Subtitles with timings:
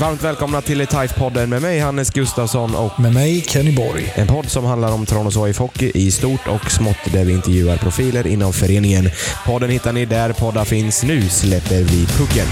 [0.00, 4.12] Varmt välkomna till TIFE-podden med mig Hannes Gustafsson och Med mig Kenny Borg.
[4.14, 7.76] en podd som handlar om Tranås AIF Hockey i stort och smått där vi intervjuar
[7.76, 9.10] profiler inom föreningen.
[9.46, 11.02] Podden hittar ni där poddar finns.
[11.02, 12.46] Nu släpper vi pucken.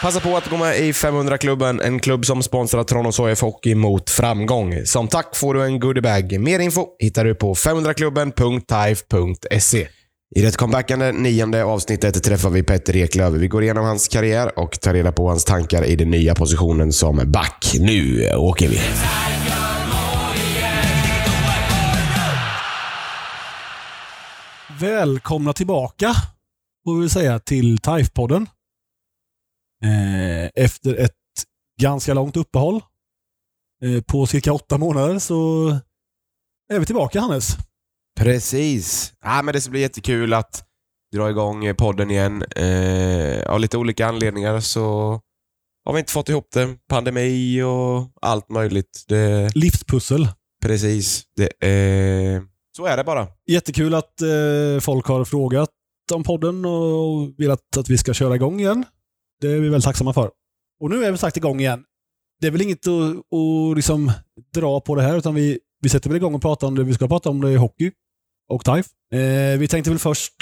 [0.00, 4.10] Passa på att gå med i 500-klubben, en klubb som sponsrar Tranås HF Hockey mot
[4.10, 4.86] framgång.
[4.86, 6.40] Som tack får du en goodiebag.
[6.40, 9.88] Mer info hittar du på 500klubben.taif.se.
[10.36, 13.34] I det comebackande nionde avsnittet träffar vi Petter Eklöf.
[13.34, 16.92] Vi går igenom hans karriär och tar reda på hans tankar i den nya positionen
[16.92, 17.74] som back.
[17.80, 18.80] Nu åker vi!
[24.80, 26.14] Välkomna tillbaka,
[26.84, 28.46] får vi säga, till TIFE-podden.
[29.84, 31.12] Eh, efter ett
[31.80, 32.82] ganska långt uppehåll
[33.84, 35.68] eh, på cirka åtta månader så
[36.72, 37.56] är vi tillbaka, Hannes.
[38.20, 39.12] Precis.
[39.24, 40.64] Ja, men det ska bli jättekul att
[41.12, 42.42] dra igång podden igen.
[42.42, 45.20] Eh, av lite olika anledningar så
[45.84, 46.76] har vi inte fått ihop det.
[46.88, 49.04] Pandemi och allt möjligt.
[49.08, 50.28] Det, Livspussel.
[50.62, 51.24] precis.
[51.36, 52.42] Det, eh,
[52.76, 53.26] så är det bara.
[53.50, 55.70] Jättekul att eh, folk har frågat
[56.12, 58.84] om podden och velat att vi ska köra igång igen.
[59.40, 60.30] Det är vi väldigt tacksamma för.
[60.80, 61.84] Och nu är vi sagt igång igen.
[62.40, 64.12] Det är väl inget att, att liksom
[64.54, 66.94] dra på det här, utan vi, vi sätter väl igång och pratar om det vi
[66.94, 67.40] ska prata om.
[67.40, 67.92] Det är hockey
[68.48, 68.90] och TIFE.
[69.12, 70.34] Eh, vi tänkte väl först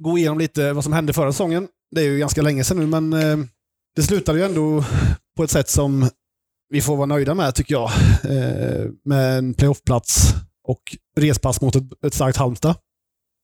[0.00, 1.68] gå igenom lite vad som hände förra säsongen.
[1.90, 3.46] Det är ju ganska länge sedan nu, men eh,
[3.96, 4.84] det slutade ju ändå
[5.36, 6.08] på ett sätt som
[6.68, 7.90] vi får vara nöjda med, tycker jag.
[8.24, 10.82] Eh, med en playoffplats och
[11.16, 12.74] respass mot ett, ett starkt Halmstad.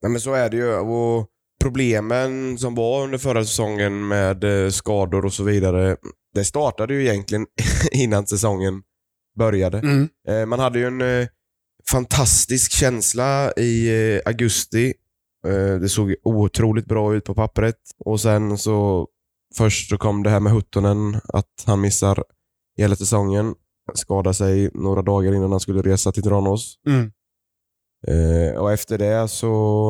[0.02, 0.74] Nej, men så är det ju.
[0.74, 1.26] Och
[1.60, 5.96] problemen som var under förra säsongen med eh, skador och så vidare,
[6.34, 7.46] det startade ju egentligen
[7.92, 8.82] innan säsongen
[9.38, 9.78] började.
[9.78, 10.08] Mm.
[10.28, 11.28] Eh, Man hade ju en eh,
[11.90, 13.90] fantastisk känsla i
[14.24, 14.94] augusti.
[15.80, 17.76] Det såg otroligt bra ut på pappret.
[17.98, 19.08] Och sen så
[19.56, 22.24] först så kom det här med Huttonen, att han missar
[22.76, 23.54] hela säsongen.
[23.94, 26.74] Skadade sig några dagar innan han skulle resa till Tranås.
[26.86, 27.12] Mm.
[28.06, 29.46] Eh, och efter det så,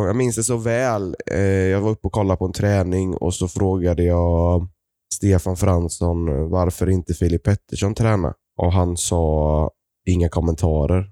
[0.07, 1.17] jag minns det så väl.
[1.27, 4.69] Eh, jag var uppe och kollade på en träning och så frågade jag
[5.15, 8.35] Stefan Fransson varför inte Filip Pettersson tränar.
[8.59, 9.71] Och han sa
[10.09, 11.11] inga kommentarer.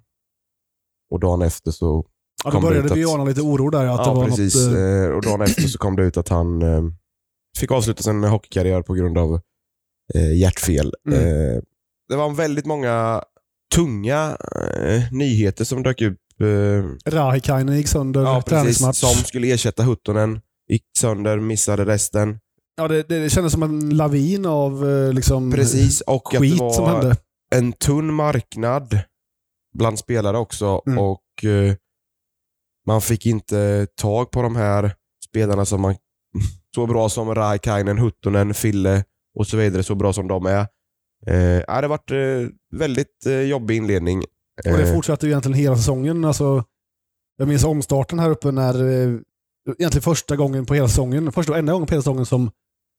[1.11, 2.07] Och dagen efter så
[2.45, 3.87] Ja, då det började ut vi att- ana lite oro där.
[3.87, 4.67] Att det ja, var precis.
[4.67, 6.83] Något, eh, Eh, och dagen efter så kom det ut att han eh,
[7.59, 9.41] fick avsluta sin hockeykarriär på grund av
[10.35, 10.95] hjärtfel.
[11.09, 11.63] Mm.
[12.09, 13.23] Det var väldigt många
[13.75, 14.37] tunga
[15.13, 16.19] nyheter som dök upp.
[16.41, 18.97] Eh, Rahikainen gick sönder ja, precis.
[18.99, 20.41] Som skulle ersätta Huttonen.
[20.69, 22.39] Gick sönder, missade resten.
[22.77, 26.01] Ja, det, det kändes som en lavin av eh, liksom, Precis.
[26.01, 27.17] Och att det skit var som hände.
[27.55, 28.99] en tunn marknad
[29.75, 30.83] bland spelare också.
[30.87, 30.99] Mm.
[30.99, 31.75] Och eh,
[32.87, 34.95] Man fick inte tag på de här
[35.29, 35.95] spelarna som man
[36.75, 39.05] så bra som Raikainen, Huttonen, Fille
[39.39, 40.61] och så vidare, så bra som de är.
[41.27, 44.25] Eh, det har varit eh, väldigt eh, jobbig inledning.
[44.67, 46.25] Och det Eh, fortsatte ju egentligen hela säsongen.
[46.25, 46.65] Alltså,
[47.37, 49.15] jag minns omstarten här uppe när, eh,
[49.79, 52.51] egentligen första gången på hela säsongen, första och enda gången på hela säsongen som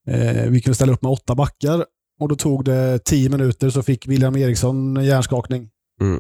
[0.08, 1.86] eh, vi kunde ställa upp med åtta backar.
[2.20, 5.70] Och då tog det tio minuter så fick William Eriksson en hjärnskakning.
[6.02, 6.14] Mm.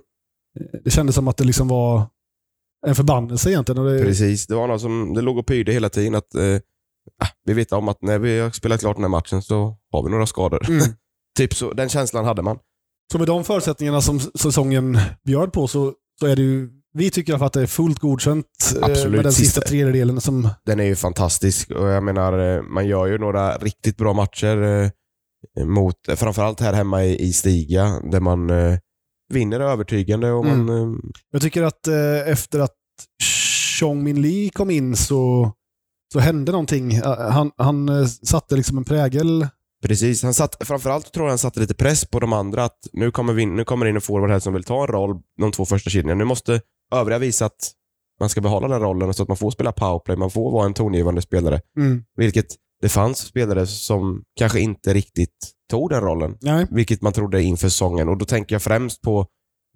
[0.59, 2.07] Eh, Det kändes som att det liksom var
[2.87, 3.85] en förbannelse egentligen.
[3.85, 6.55] Det, Precis, det var någon som det låg och pyrde hela tiden att eh,
[7.23, 10.03] ah, vi vet om att när vi har spelat klart den här matchen så har
[10.03, 10.69] vi några skador.
[10.69, 10.83] Mm.
[11.37, 12.59] typ så, den känslan hade man.
[13.11, 17.45] Så med de förutsättningarna som säsongen bjöd på så, så är det ju, vi tycker
[17.45, 20.95] att det är fullt godkänt eh, Absolut, med den sista tredjedelen som Den är ju
[20.95, 24.57] fantastisk och jag menar, eh, man gör ju några riktigt bra matcher
[25.57, 28.51] eh, mot, framförallt här hemma i, Stiga, där man
[29.33, 30.69] vinner övertygande och man...
[30.69, 30.97] Eh,
[31.31, 31.87] Jag tycker att
[32.25, 32.75] efter att
[33.79, 35.51] Chong Min Lee kom in så,
[36.13, 37.01] så hände någonting.
[37.31, 39.47] Han, han satte liksom en prägel.
[39.83, 43.11] Precis, han satt, framförallt tror jag han satte lite press på de andra att nu
[43.11, 45.51] kommer, vi, nu kommer det in en forward här som vill ta en roll de
[45.51, 46.15] två första kedjorna.
[46.15, 46.61] Nu måste
[46.91, 47.71] övriga visa att
[48.19, 50.73] man ska behålla den rollen så att man får spela powerplay, man får vara en
[50.73, 51.61] tongivande spelare.
[52.15, 56.37] Vilket det fanns spelare som kanske inte riktigt tog den rollen.
[56.41, 56.67] Nej.
[56.71, 58.09] Vilket man trodde inför säsongen.
[58.09, 59.27] Och då tänker jag främst på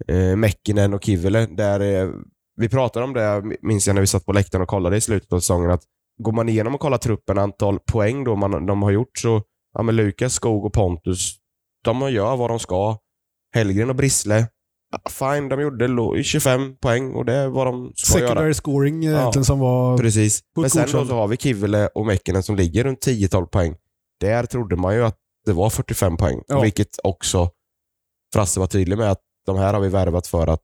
[0.08, 1.46] eh, Mäckinen och Kivile.
[1.46, 2.10] Där, eh,
[2.56, 5.34] vi pratade om det, minns jag när vi satt på läktaren och kollade i slutet
[5.34, 5.84] av säsongen, att
[6.24, 9.42] går man igenom och kollar truppen, antal poäng då man, de har gjort, så
[9.74, 11.36] ja, men Lukas, Skog och Pontus,
[11.84, 12.98] de gör vad de ska.
[13.56, 14.48] Hellgren och Brissle,
[14.92, 18.28] ja, fine, de gjorde lo- 25 poäng och det är vad de ska göra.
[18.28, 19.98] Secondary scoring egentligen som var...
[19.98, 20.42] Precis.
[20.56, 23.76] Men sen då så har vi Kivile och Mäckinen som ligger runt 10-12 poäng.
[24.20, 26.42] Där trodde man ju att det var 45 poäng.
[26.48, 26.62] Ja.
[26.62, 27.50] Vilket också
[28.34, 30.64] Frasse var tydlig med att de här har vi värvat för att...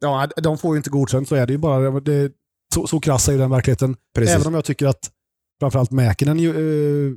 [0.00, 2.00] Ja, de får ju inte godkänt, så är det ju bara.
[2.00, 2.32] Det,
[2.74, 3.96] så, så krass är ju den verkligheten.
[4.14, 4.34] Precis.
[4.34, 5.10] Även om jag tycker att
[5.60, 7.12] framförallt Mäkinen ju, eh,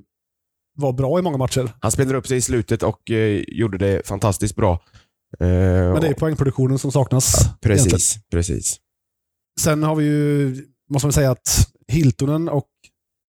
[0.77, 1.71] var bra i många matcher.
[1.81, 4.73] Han spelade upp sig i slutet och eh, gjorde det fantastiskt bra.
[5.39, 7.35] Eh, Men det är poängproduktionen som saknas.
[7.35, 7.91] egentligen.
[7.91, 8.77] Precis, precis.
[9.61, 10.55] Sen har vi ju,
[10.89, 12.67] måste man säga att Hiltonen och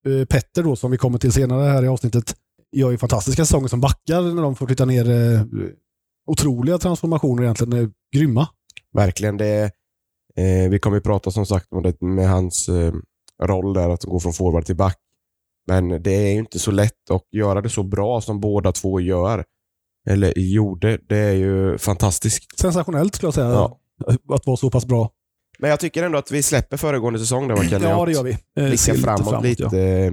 [0.08, 2.34] eh, Petter då, som vi kommer till senare här i avsnittet,
[2.76, 5.10] gör ju fantastiska säsonger som backar när de får flytta ner.
[5.10, 5.42] Eh,
[6.26, 7.72] otroliga transformationer egentligen.
[7.72, 8.48] Eh, grymma.
[8.94, 9.36] Verkligen.
[9.36, 9.62] Det,
[10.36, 12.92] eh, vi kommer ju prata som sagt om det med hans eh,
[13.42, 14.98] roll där, att gå från forward till back.
[15.66, 19.00] Men det är ju inte så lätt att göra det så bra som båda två
[19.00, 19.44] gör.
[20.08, 20.98] Eller gjorde.
[21.08, 22.58] Det är ju fantastiskt.
[22.60, 23.48] Sensationellt skulle jag säga.
[23.48, 23.78] Ja.
[24.34, 25.10] Att vara så pass bra.
[25.58, 28.22] Men jag tycker ändå att vi släpper föregående säsong där man kan Ja, det gör
[28.22, 28.30] vi.
[28.32, 29.76] Eh, blicka lite framåt, lite ja.
[29.78, 30.12] eh,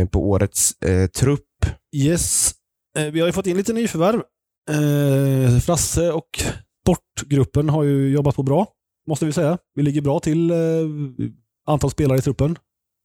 [0.00, 1.46] eh, på årets eh, trupp.
[1.96, 2.52] Yes.
[2.98, 4.20] Eh, Vi har ju fått in lite nyförvärv.
[4.70, 6.28] Eh, Frasse och
[6.82, 8.66] sportgruppen har ju jobbat på bra,
[9.08, 9.58] måste vi säga.
[9.74, 10.56] Vi ligger bra till eh,
[11.66, 12.58] antal spelare i truppen.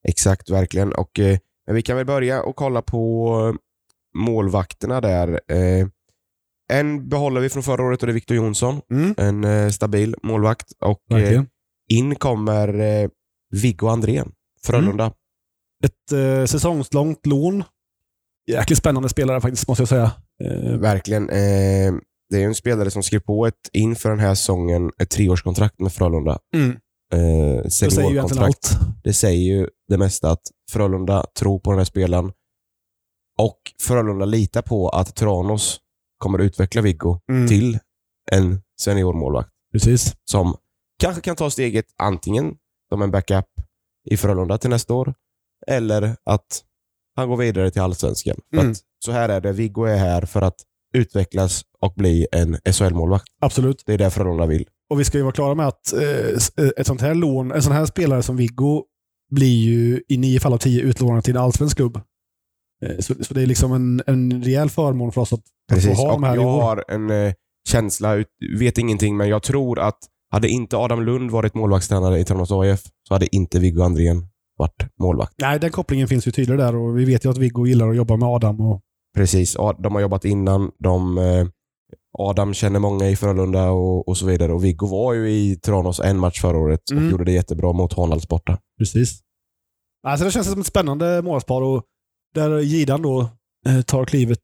[0.08, 0.94] Exakt, verkligen.
[0.94, 3.56] Och, eh, men vi kan väl börja och kolla på
[4.16, 5.42] målvakterna där.
[5.48, 5.88] Eh,
[6.72, 8.82] en behåller vi från förra året och det är Victor Jonsson.
[8.92, 9.16] Mm.
[9.18, 10.72] En eh, stabil målvakt.
[10.82, 11.44] Och eh,
[11.90, 13.10] in kommer eh,
[13.52, 14.32] Viggo Andrén,
[14.64, 15.14] Frölunda.
[15.84, 17.64] Ett eh, säsongslångt lån.
[18.48, 20.12] Jäkligt spännande spelare faktiskt, måste jag säga.
[20.44, 21.30] Eh, Verkligen.
[21.30, 21.94] Eh,
[22.30, 25.94] det är en spelare som skrev på ett, inför den här säsongen ett treårskontrakt med
[25.94, 26.40] Frölunda.
[26.56, 26.78] mm.
[27.14, 27.20] Eh,
[27.64, 28.72] Det säger ju egentligen seniorkontrakt.
[28.82, 29.04] allt.
[29.04, 30.42] Det säger ju det mesta att
[30.72, 32.32] Frölunda tror på den här spelaren.
[33.40, 35.80] Och Frölunda litar på att Tranås
[36.18, 37.48] kommer utveckla Viggo Mm.
[37.48, 37.80] till
[38.32, 40.16] en seniormålvakt Precis.
[40.26, 40.56] som
[41.00, 42.56] kanske kan ta steget antingen
[42.90, 43.46] som en backup
[44.10, 45.14] i Frölunda till nästa år
[45.68, 46.64] eller att
[47.16, 48.36] han går vidare till Allsvenskan.
[48.58, 48.74] Mm.
[49.06, 50.56] så här är det, Viggo är här för att
[50.94, 53.26] utvecklas och bli en SHL-målvakt.
[53.42, 53.84] Absolut.
[53.86, 54.68] Det är det Frölunda vill.
[54.90, 57.64] Och vi ska ju vara klara med att eh, eh, ett sånt här lån, en
[57.64, 58.84] sån här spelare som Viggo
[59.32, 62.00] blir ju i nio fall av tio utlånad till en allsvensk klubb.
[62.86, 65.46] Eh, så, så det är liksom en, en rejäl förmån för oss att, att
[65.76, 67.34] Precis, få ha dem här jag har en eh,
[67.70, 68.28] känsla, ut-
[68.60, 69.98] vet ingenting, men jag tror att
[70.32, 74.28] hade inte Adam Lund varit målvaktstränare i Tranås AIF så hade inte Viggo Andrén
[74.58, 75.34] varit målvakt.
[75.42, 77.96] Nej, den kopplingen finns ju tydlig där och vi vet ju att Viggo gillar att
[77.96, 78.62] jobba med Adam.
[78.62, 78.82] Och,
[79.16, 80.72] Precis, de har jobbat innan.
[80.80, 81.48] De, eh,
[82.18, 84.54] Adam känner många i Frölunda och, och så vidare.
[84.54, 87.10] Och Viggo var ju i Tranås en match förra året och Mm.
[87.12, 88.58] gjorde det jättebra mot Hanals borta.
[88.78, 89.20] precis.
[90.08, 91.84] Alltså det känns som ett spännande målvaktspar och
[92.36, 93.30] där Gidan då
[93.68, 94.40] eh, tar klivet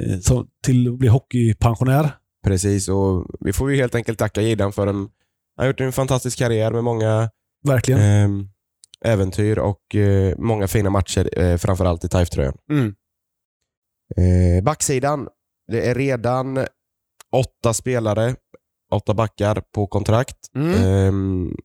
[0.00, 2.10] eh, till att bli hockeypensionär.
[2.46, 4.96] Precis, och vi får ju helt enkelt tacka Gidan för en...
[4.96, 5.08] Han
[5.56, 7.30] har gjort en fantastisk karriär med många
[7.66, 8.00] Verkligen.
[8.00, 12.56] eh, äventyr och eh, många fina matcher, framförallt i TIFE-tröjan.
[12.70, 12.94] Mm.
[14.64, 15.28] Backsidan.
[15.68, 16.66] Det är redan
[17.32, 18.34] åtta spelare,
[18.92, 20.36] åtta backar på kontrakt.
[20.54, 20.74] Mm.
[20.84, 21.56] Ehm,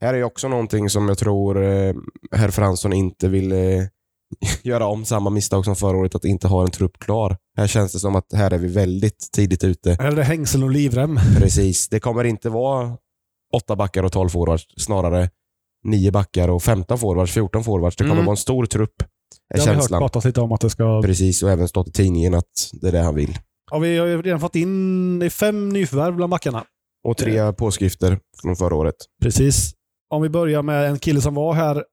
[0.00, 1.94] här är också någonting som jag tror eh,
[2.32, 3.58] herr Fransson inte vill eh,
[4.62, 7.36] göra om samma misstag som förra året, att inte ha en trupp klar.
[7.56, 9.96] Här känns det som att här är vi väldigt tidigt ute.
[10.00, 11.18] Här är det hängsel och livrem.
[11.38, 11.88] Precis.
[11.88, 12.96] Det kommer inte vara
[13.54, 15.30] åtta backar och tolv forwards, snarare
[15.84, 17.96] nio backar och 15 forwards, 14 forwards.
[17.96, 18.26] Det kommer Mm.
[18.26, 19.02] vara en stor trupp,
[19.54, 21.02] Det har vi hört pratas lite om att det ska...
[21.02, 23.38] Precis, och även stått i tidningen att det är det han vill.
[23.70, 26.64] Ja, vi har ju redan fått in det är fem nyförvärv bland backarna.
[27.08, 28.94] Och tre påskrifter från förra året.
[29.22, 29.72] Precis.
[30.10, 31.84] Om vi börjar med en kille som var här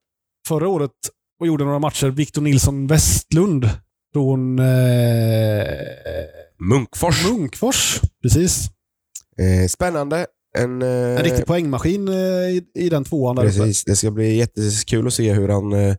[0.48, 0.92] förra året
[1.40, 2.08] och gjorde några matcher.
[2.08, 3.70] Victor Nilsson Westlund
[4.14, 4.66] från eh,
[6.60, 7.26] Munkfors.
[7.30, 8.02] Munkfors.
[8.24, 8.70] Precis.
[9.40, 10.26] Eh, spännande.
[10.58, 13.58] En, eh, En riktig poängmaskin eh, i, i den tvåan där uppe.
[13.58, 13.84] Precis.
[13.84, 15.96] Det ska bli jättekul att se hur han...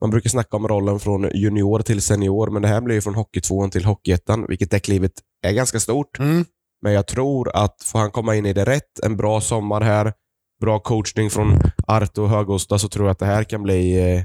[0.00, 3.00] Eh, man brukar snacka om rollen från junior till senior, men det här blir ju
[3.00, 5.12] från hockeytvåan till hockeyettan, vilket det klivet
[5.46, 6.18] är ganska stort.
[6.18, 6.44] Mm.
[6.82, 10.12] Men jag tror att får han komma in i det rätt, en bra sommar här,
[10.60, 14.22] bra coachning från Arto och Högosta, så tror jag att det här kan bli eh,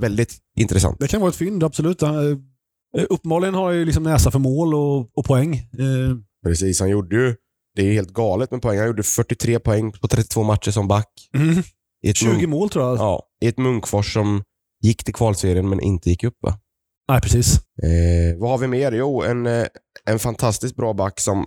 [0.00, 0.96] väldigt intressant.
[1.00, 2.02] Det kan vara ett fynd, absolut.
[2.02, 2.10] Eh,
[3.08, 5.54] uppenbarligen har jag ju liksom näsa för mål och, och poäng.
[5.56, 6.16] Eh,
[6.46, 7.34] Precis, han gjorde ju...
[7.76, 8.78] Det är helt galet med poäng.
[8.78, 11.08] Han gjorde 43 poäng på 32 matcher som back.
[12.06, 12.98] Ett 20 Munk- mål tror jag.
[12.98, 14.42] Ja, i ett Munkfors som
[14.84, 16.36] gick till kvalserien men inte gick upp.
[16.42, 16.58] Va?
[17.08, 17.56] Nej, precis.
[17.56, 18.92] Eh, vad har vi mer?
[18.92, 19.66] Jo, en, eh,
[20.04, 21.44] en fantastiskt bra back som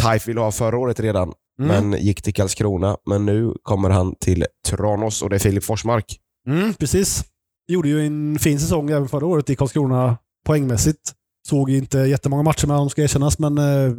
[0.00, 1.90] Taif ville ha förra året redan, Mm.
[1.90, 2.96] men gick till Karlskrona.
[3.06, 6.20] Men nu kommer han till Tranås och det är Filip Forsmark.
[6.48, 7.24] Mm, precis.
[7.68, 11.12] Gjorde ju en fin säsong även förra året i Karlskrona poängmässigt.
[11.48, 13.92] Såg inte jättemånga matcher med honom ska erkännas, men eh,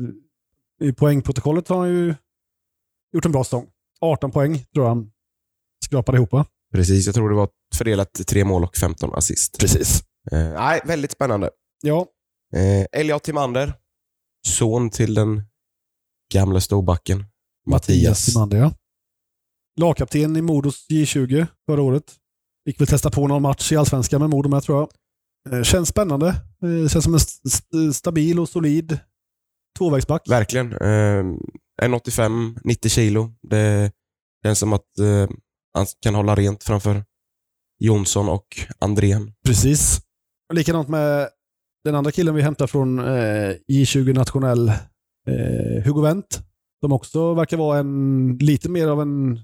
[0.82, 2.16] i poängprotokollet har han ju
[3.14, 3.68] gjort en bra säsong.
[4.02, 5.12] 18 poäng tror jag han
[5.86, 6.32] skrapade ihop.
[6.32, 6.46] va?
[6.76, 9.60] Precis, jag tror det var fördelat tre mål och 15 assist.
[9.60, 10.04] Precis.
[10.32, 11.50] Eh, nej, väldigt spännande.
[11.84, 12.08] Ja,
[12.56, 13.74] Eh, Elliot Timander,
[14.48, 15.44] son till den
[16.34, 17.26] gamla storbacken
[17.70, 18.26] Mattias.
[18.26, 18.72] Timander, ja.
[19.80, 22.14] Lagkapten i Modos J20 förra året.
[22.66, 24.90] Fick väl testa på någon match i Allsvenskan med Modo med tror jag.
[25.58, 26.28] Eh, känns spännande.
[26.64, 29.00] Eh, känns som en st st stabil och solid
[29.78, 30.30] tvåvägsback.
[30.30, 30.72] Verkligen.
[30.74, 31.24] Eh,
[31.84, 33.32] 1,85, 90 kilo.
[33.50, 33.92] Det
[34.46, 35.30] känns som att eh,
[35.76, 37.04] han kan hålla rent framför
[37.80, 38.48] Jonsson och
[38.80, 39.34] Andrén.
[39.46, 40.02] Precis.
[40.54, 41.30] Likadant med
[41.84, 46.42] den andra killen vi hämtar från eh, J20 nationell, eh, Hugo Wendt.
[46.84, 49.40] Som också verkar vara en lite mer av en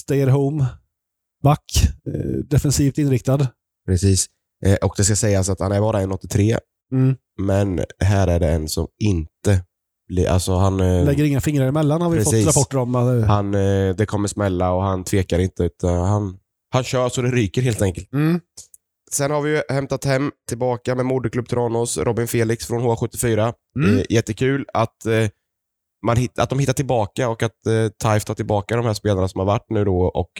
[0.00, 0.66] stay at home
[1.42, 1.64] back.
[2.06, 3.48] Eh, defensivt inriktad.
[3.86, 4.26] Precis.
[4.64, 6.58] Eh, och det ska sägas att han är bara 1,83,
[6.92, 7.16] Mm.
[7.42, 9.64] men här är det en som inte.
[10.28, 12.44] Alltså han, eh, Lägger inga fingrar emellan har vi Precis.
[12.44, 12.94] fått rapporter om.
[13.28, 15.62] Han, eh, det kommer smälla och han tvekar inte.
[15.62, 16.38] Utan han,
[16.70, 18.12] han kör så det ryker helt enkelt.
[18.12, 18.40] Mm.
[19.10, 23.52] Sen har vi ju hämtat hem tillbaka med moderklubb Tranås, Robin Felix från H74.
[23.76, 23.98] Mm.
[23.98, 25.06] Eh, jättekul att,
[26.06, 29.38] man att de hittar tillbaka och att eh, Taif tar tillbaka de här spelarna som
[29.38, 30.30] har varit nu då och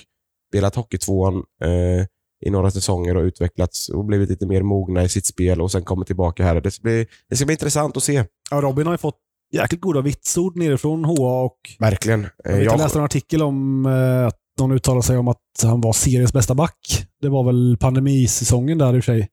[0.50, 1.34] spelat Hockeytvåan
[1.64, 2.06] eh,
[2.46, 5.82] i några säsonger och utvecklats och blivit lite mer mogna i sitt spel och sen
[5.82, 6.60] kommer tillbaka här.
[6.60, 8.24] Det ska bli, det ska bli intressant att se.
[8.50, 9.18] Ja, Robin har ju fått
[9.52, 12.26] jäkligt goda vitsord nerifrån HA och Verkligen.
[12.44, 15.92] Jag, jag läste en artikel om eh, att någon uttalade sig om att han var
[15.92, 17.06] seriens bästa back.
[17.20, 19.28] Det var väl pandemisäsongen där i och för sig.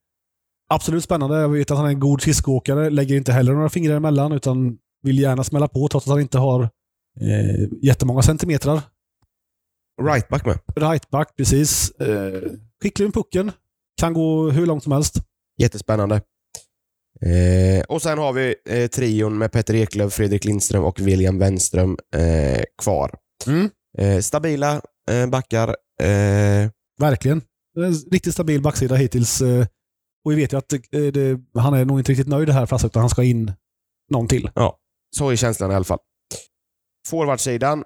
[0.70, 1.40] Absolut spännande.
[1.40, 2.90] Jag vet att han är en god skridskoåkare.
[2.90, 6.38] Lägger inte heller några fingrar emellan utan vill gärna smälla på trots att han inte
[6.38, 6.64] har
[7.22, 8.82] eh, jättemånga centimetrar.
[10.02, 10.60] Rightback med.
[10.76, 11.92] Rightback, precis.
[11.92, 12.42] Eh,
[12.84, 13.52] skicklig med pucken.
[14.02, 15.16] Kan gå hur långt som helst.
[15.62, 16.22] Jättespännande.
[17.22, 21.98] Eh, och sen har vi eh, trion med Petter Eklöf, Fredrik Lindström och William Wenström
[22.16, 23.16] eh, kvar.
[23.48, 23.70] Mm.
[23.98, 24.82] Eh, stabila
[25.12, 25.68] eh, backar.
[26.02, 26.70] Eh,
[27.00, 27.42] Verkligen.
[28.12, 29.42] Riktigt stabil backsida hittills.
[30.26, 33.00] Och vi vet ju att det, han är nog inte riktigt nöjd här fast utan
[33.00, 33.52] han ska in
[34.12, 34.50] någon till.
[35.16, 36.00] så är känslan i alla fall.
[37.08, 37.84] Forwardsidan.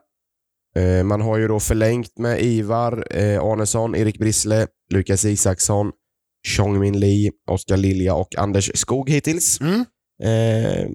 [1.05, 5.91] Man har ju då förlängt med Ivar eh, Arnesson, Erik Brissle, Lukas Isaksson,
[6.47, 9.59] Chong-Min Lee, Oskar Lilja och Anders Skog hittills.
[10.23, 10.89] Eh,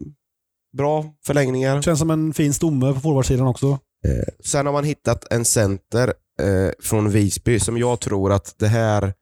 [0.77, 1.83] bra förlängningar.
[1.83, 3.79] Känns som en fin stomme på forwardsidan också.
[4.07, 8.69] Eh, sen har man hittat en center eh, från Visby som jag tror att det
[8.69, 9.13] här,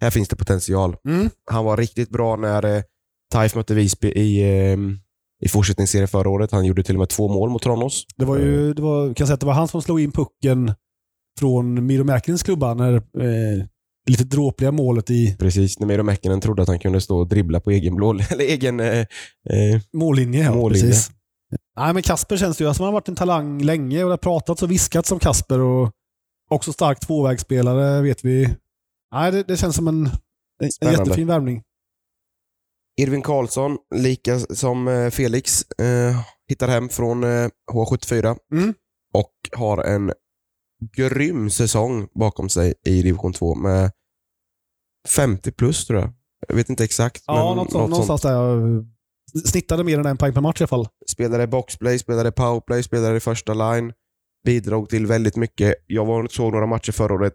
[0.00, 0.96] här finns det potential.
[1.50, 2.82] Han var riktigt bra när eh,
[3.32, 4.78] Taif mötte Visby i, eh,
[5.44, 6.52] i fortsättningsserien förra året.
[6.52, 8.06] Han gjorde till och med två mål mot Tranås.
[8.16, 10.74] Det var ju, det var, kan säga att det var han som slog in pucken
[11.38, 13.64] från Miro Mäkins klubba när eh,
[14.10, 17.60] lite dråpliga målet i Precis, när Miro Mäkinen trodde att han kunde stå och dribbla
[17.60, 18.80] på egen blå, eller egen...
[18.80, 20.44] Eh, eh, mållinje.
[20.44, 20.86] Ja, Mållinje.
[20.86, 21.10] Precis.
[21.76, 24.16] Nej, men Kasper känns ju som han har varit en talang länge och det har
[24.16, 25.90] pratats och viskats om Kasper och
[26.50, 28.48] också stark tvåvägsspelare vet vi.
[29.12, 30.10] Nej, det, det känns som en,
[30.80, 31.62] en, jättefin värvning.
[33.00, 38.74] Irvin Karlsson, lika som eh, Felix, eh, hittar hem från eh, H74 Mm.
[39.14, 40.12] och har en
[40.96, 43.90] grym säsong bakom sig i division 2 med
[45.08, 46.12] 50 plus tror jag.
[46.48, 47.24] Jag vet inte exakt.
[47.26, 48.84] Ja, men något sånt, någonstans där.
[49.48, 50.88] Snittade mer än en poäng per match i alla fall.
[51.10, 53.92] Spelade boxplay, spelade powerplay, spelade i första line.
[54.46, 55.74] Bidrog till väldigt mycket.
[55.86, 57.34] Jag var såg några matcher förra året.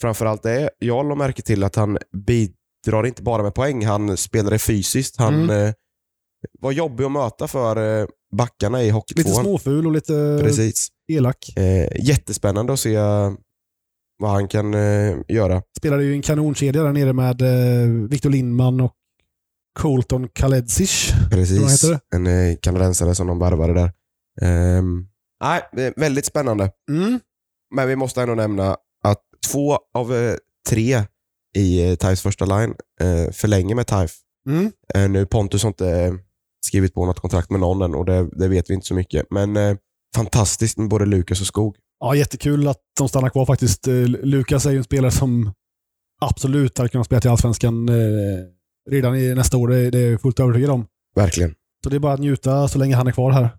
[0.00, 4.58] Framförallt det jag la märke till att han bidrar inte bara med poäng, han spelade
[4.58, 5.16] fysiskt.
[5.16, 5.66] Han Mm.
[5.66, 5.72] eh,
[6.60, 9.44] var jobbig att möta för eh, backarna i Lite Hockeytvåan.
[9.44, 10.88] småful och lite Precis.
[11.12, 11.52] elak.
[11.56, 12.96] Eh, jättespännande att se
[14.20, 15.62] vad han kan eh, göra.
[15.78, 18.92] Spelade ju en kanonkedja där nere med eh, Victor Lindman och
[19.78, 21.12] Colton Kaledzic.
[21.30, 21.84] Precis.
[22.14, 23.92] En eh, kanadensare som de värvade där.
[24.42, 25.06] Ehm,
[25.42, 26.70] nej, eh, väldigt spännande.
[26.90, 27.20] Mm.
[27.74, 29.22] Men vi måste ändå nämna att
[29.52, 30.34] två av eh,
[30.68, 31.02] tre
[31.56, 34.12] i eh, Taifs första line eh, förlänger med Taif.
[34.48, 34.72] Mm.
[34.94, 36.18] Eh, nu Pontus har inte
[36.66, 39.26] skrivit på något kontrakt med någon än och det, det vet vi inte så mycket.
[39.30, 39.78] Men
[40.16, 41.76] fantastiskt med både Lukas och Skog.
[42.00, 43.88] Ja, jättekul att de stannar kvar faktiskt.
[43.88, 45.52] Eh, Lukas är ju en spelare som
[46.20, 47.94] absolut hade kunnat spela till Allsvenskan eh,
[48.90, 49.68] redan i nästa år.
[49.68, 50.86] Det, det är jag fullt övertygad om.
[51.14, 51.54] Verkligen.
[51.84, 53.50] Så det är bara att njuta så länge han är kvar här.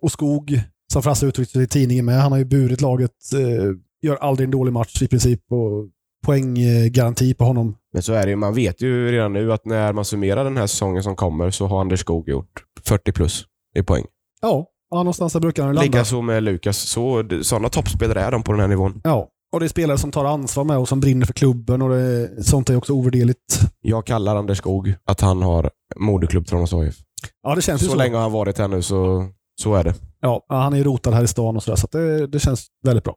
[0.00, 0.60] Och Skog,
[0.92, 3.10] som Frasse uttryckte i tidningen med, han har ju burit laget.
[3.34, 3.70] Eh,
[4.02, 5.52] gör aldrig en dålig match i princip.
[5.52, 5.88] Och
[6.24, 7.76] poänggaranti på honom.
[7.92, 8.36] Men så är det ju.
[8.36, 11.66] Man vet ju redan nu att när man summerar den här säsongen som kommer så
[11.66, 14.04] har Anders Skog gjort 40 plus i poäng.
[14.42, 15.86] Ja, ja någonstans där brukar han landa.
[15.86, 16.78] Likaså med Lukas.
[16.78, 19.00] Så, sådana toppspelare är de på den här nivån.
[19.04, 21.82] Ja, och det är spelare som tar ansvar med och som brinner för klubben.
[21.82, 23.60] och det, Sånt är också ovärderligt.
[23.80, 26.96] Jag kallar Anders Skog att han har moderklubb Tranås AIF.
[27.42, 27.94] Ja, det känns Så så.
[27.96, 29.28] länge har han varit här nu så,
[29.62, 29.94] så är det.
[30.20, 33.04] Ja, han är ju rotad här i stan och sådär, så det, det känns väldigt
[33.04, 33.14] bra.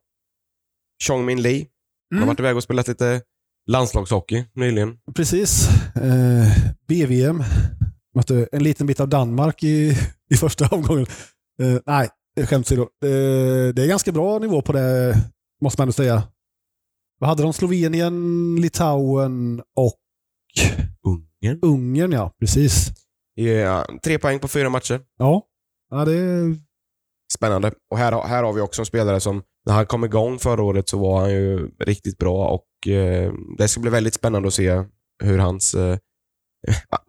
[1.07, 1.65] Chong Min Lee.
[2.09, 2.27] Han har Mm.
[2.27, 3.21] varit iväg och spelat lite
[3.69, 4.97] landslagshockey nyligen.
[5.15, 5.67] Precis.
[5.95, 6.47] Eh,
[6.88, 7.43] BVM
[8.15, 9.97] Mötte en liten bit av Danmark i,
[10.33, 11.05] i första omgången.
[11.61, 12.09] Eh, nej,
[12.45, 12.81] skämt åsido.
[12.81, 15.15] Eh, det är ganska bra nivå på det,
[15.61, 16.23] måste man ändå säga.
[17.19, 17.53] Vad hade de?
[17.53, 19.99] Slovenien, Litauen och
[21.07, 21.59] Ungern.
[21.61, 22.35] Ungern, ja.
[22.39, 22.89] Precis.
[23.33, 25.01] Ja, tre poäng på fyra matcher.
[25.17, 25.41] Ja,
[25.89, 26.55] ja det är
[27.33, 27.71] Spännande.
[27.91, 30.89] Och här, här har vi också en spelare som, när han kom igång förra året
[30.89, 34.83] så var han ju riktigt bra och eh, det ska bli väldigt spännande att se
[35.23, 35.73] hur hans...
[35.73, 35.97] Eh,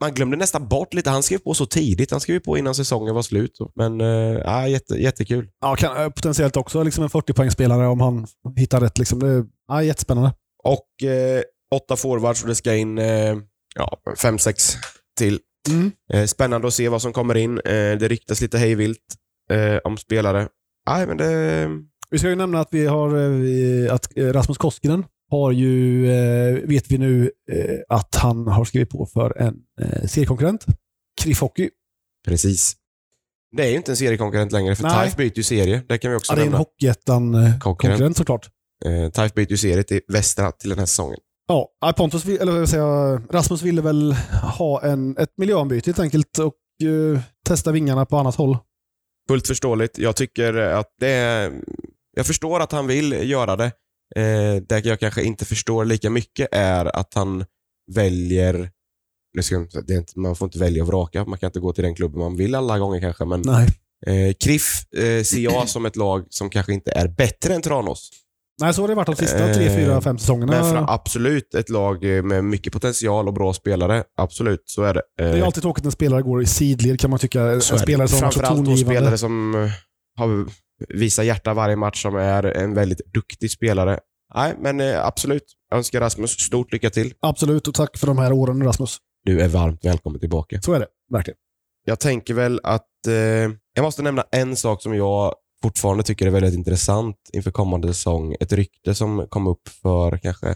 [0.01, 1.11] man glömde nästan bort lite.
[1.11, 2.11] Han skrev på så tidigt.
[2.11, 3.59] Han skrev på innan säsongen var slut.
[3.77, 5.49] Men ja, jätte, jättekul.
[5.61, 8.99] ja, kan, eh, potentiellt också liksom en 40-poängsspelare om han hittar rätt.
[8.99, 9.19] Liksom.
[9.19, 10.33] Det ja, jättespännande.
[10.65, 11.43] Och eh,
[11.75, 13.37] åtta forwards och det ska in eh,
[13.75, 14.77] ja, fem, sex
[15.19, 15.41] till.
[15.69, 15.93] Mm.
[16.13, 17.59] Eh, spännande att se vad som kommer in.
[17.59, 19.05] Eh, det ryktas lite hejvilt
[19.51, 20.49] eh, om spelare.
[20.91, 21.69] Nej, men det...
[22.11, 23.15] Vi ska ju nämna att vi har
[23.91, 29.07] att Rasmus Koskinen har ju, eh, vet vi nu, eh, att han har skrivit på
[29.07, 30.67] för en eh, seriekonkurrent.
[31.21, 31.71] Kriff Hockey.
[32.27, 32.75] Precis.
[33.57, 35.05] Det är ju inte en seriekonkurrent längre, för Nej.
[35.11, 35.83] TIFE byter ju serie.
[35.89, 36.59] Det kan vi också Ja, det är en nämna.
[36.59, 38.17] Hockeyettan-konkurrent Konkurrent.
[38.17, 38.49] såklart.
[38.85, 41.19] Eh, TIFE byter ju serie till västra till den här säsongen.
[41.49, 44.13] Ja, Pontus, eller vad jag säga, Rasmus ville väl
[44.59, 46.55] ha en, ett miljöombyte helt enkelt och
[46.89, 48.59] eh, testa vingarna på annat håll.
[49.29, 49.99] Fullt förståeligt.
[49.99, 51.53] Jag tycker att det är...
[52.17, 53.73] Jag förstår att han vill göra det.
[54.17, 57.45] Eh, det jag kanske inte förstår lika mycket är att han
[57.95, 58.71] väljer...
[59.87, 61.25] Det är inte, man får inte välja och vraka.
[61.25, 63.25] Man kan inte gå till den klubben man vill alla gånger kanske.
[63.25, 67.63] Men eh, Kriff eh, ser jag som ett lag som kanske inte är bättre än
[67.63, 68.11] Tranås.
[68.61, 70.53] Nej, så har det varit de sista Eh, tre, fyra, fem säsongerna.
[70.53, 74.05] Men fra, absolut ett lag eh, med mycket potential och bra spelare.
[74.17, 75.03] Absolut, så är det.
[75.17, 77.43] det är Eh, alltid tråkigt när spelare går i sidled kan man tycka.
[77.43, 77.81] En så det.
[77.81, 79.71] spelare som Framförallt då spelare som eh,
[80.17, 80.47] har
[80.89, 84.01] visat hjärta varje match, som är en väldigt duktig spelare.
[84.35, 85.45] Nej, men eh, absolut.
[85.71, 87.15] Jag önskar Rasmus stort lycka till.
[87.21, 88.99] Absolut, och tack för de här åren Rasmus.
[89.25, 90.61] Du är varmt välkommen tillbaka.
[90.63, 91.39] Så är det, verkligen.
[91.85, 93.15] Jag tänker väl att eh,
[93.75, 98.37] jag måste nämna en sak som jag fortfarande tycker är väldigt intressant inför kommande säsong.
[98.41, 100.55] Ett rykte som kom upp för kanske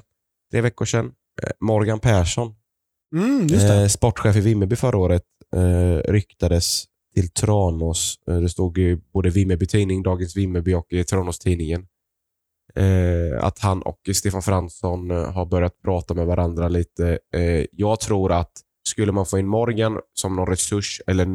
[0.50, 1.06] tre veckor sedan.
[1.42, 2.54] Eh, Morgan Persson,
[3.14, 5.22] Mm, eh, sportchef i Vimmerby förra året,
[5.56, 8.18] eh, ryktades till Tranås.
[8.28, 11.86] Eh, det stod i både Vimmerby Tidning, Dagens Vimmerby och eh, Tranås-tidningen.
[12.74, 17.18] Eh, att han och Stefan Fransson eh, har börjat prata med varandra lite.
[17.34, 18.52] Eh, jag tror att
[18.88, 21.26] skulle man få in Morgan som någon resurs eller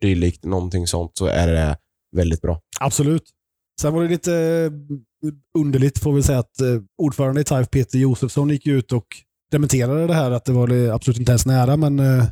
[0.00, 1.76] dylikt, någonting sånt, så är det
[2.16, 2.60] väldigt bra.
[2.80, 3.22] Absolut.
[3.80, 4.30] Sen var det lite
[5.58, 6.56] underligt, får vi säga, att
[7.02, 9.06] ordförande i TIFE, Peter Josefsson, gick ut och
[9.50, 11.76] dementerade det här, att det var absolut inte ens nära.
[11.76, 12.24] Men eh,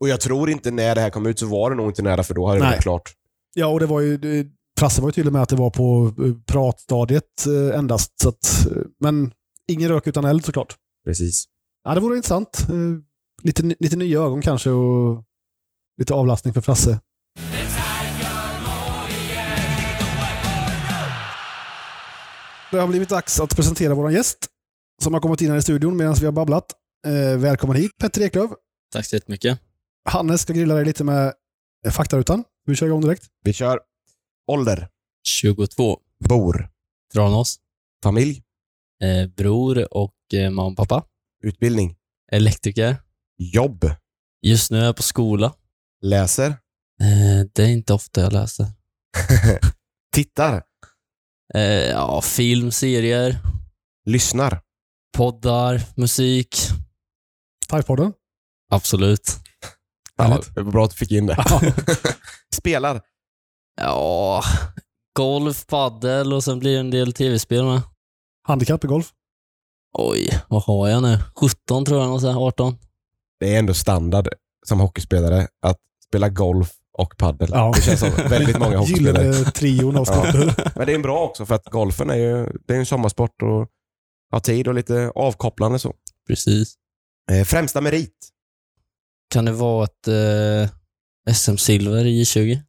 [0.00, 2.22] och jag tror inte när det här kom ut så var det nog inte nära,
[2.22, 2.72] för då hade det Nej.
[2.72, 3.12] varit klart.
[3.54, 4.46] ja, och det var ju, det-
[4.78, 8.20] Frasse var ju tydlig med att det var på eh, pratstadiet eh, endast.
[8.20, 9.32] Så att, eh, men
[9.68, 10.74] ingen rök utan eld såklart.
[11.06, 11.44] Precis.
[11.84, 12.66] Ja, det vore intressant.
[13.42, 15.22] Lite, lite nya ögon kanske och
[15.98, 17.00] lite avlastning för Frasse.
[22.70, 24.46] Det har blivit dags att presentera vår gäst
[25.02, 26.64] som har kommit in här i studion medan vi har babblat.
[27.38, 28.50] Välkommen hit Petter Eklöf.
[28.92, 29.58] Tack så jättemycket.
[30.04, 31.34] Hannes ska grilla dig lite med
[31.86, 32.44] eh, faktarutan.
[32.66, 33.24] Vi kör igång direkt.
[33.42, 33.80] Vi kör.
[34.46, 34.88] Ålder.
[35.28, 36.00] 22.
[36.28, 36.68] Bor.
[37.12, 37.58] Tranås.
[38.02, 38.42] Familj.
[39.02, 41.04] Eh, bror och eh, mamma och pappa.
[41.44, 41.96] Utbildning.
[42.32, 42.96] Elektriker.
[43.38, 43.90] Jobb.
[44.42, 45.54] Just nu är jag på skola.
[46.02, 46.48] Läser.
[47.00, 48.66] Eh, det är inte ofta jag läser.
[50.14, 50.62] Tittar.
[51.54, 53.36] Eh, ja, film, serier,
[54.06, 54.60] Lyssnar.
[55.16, 56.56] poddar, musik.
[57.70, 58.12] Typepodden.
[58.70, 59.36] Absolut.
[60.16, 60.54] Ja, Härligt.
[60.54, 61.44] det var bra att du fick in det.
[62.54, 63.00] Spelar.
[63.80, 64.42] Ja,
[65.16, 67.80] golf, paddel och sen blir det en del tv-spel med.
[68.46, 69.12] Handikapp i golf.
[69.98, 71.18] Oj, vad har jag nu?
[71.40, 72.78] 17 tror jag, och sen 18.
[73.40, 74.28] Det är ändå standard
[74.66, 77.50] som hockeyspelare att spela golf och paddel.
[77.52, 77.72] Ja.
[77.76, 79.24] Det känns som väldigt många hockeyspelare.
[79.26, 80.72] Gyllene trion av sporter.
[80.76, 83.42] Men det är en bra också för att golfen är ju det är en sommarsport
[83.42, 83.68] och
[84.30, 85.94] har tid och lite avkopplande så.
[86.26, 86.74] Precis.
[87.30, 88.30] Eh, främsta merit.
[89.30, 92.62] Kan det vara ett eh, SM-silver i 20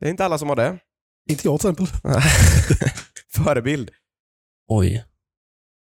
[0.00, 0.78] Det är inte alla som har det.
[1.30, 1.86] Inte jag till exempel.
[3.34, 3.90] Förebild.
[4.68, 5.04] Oj.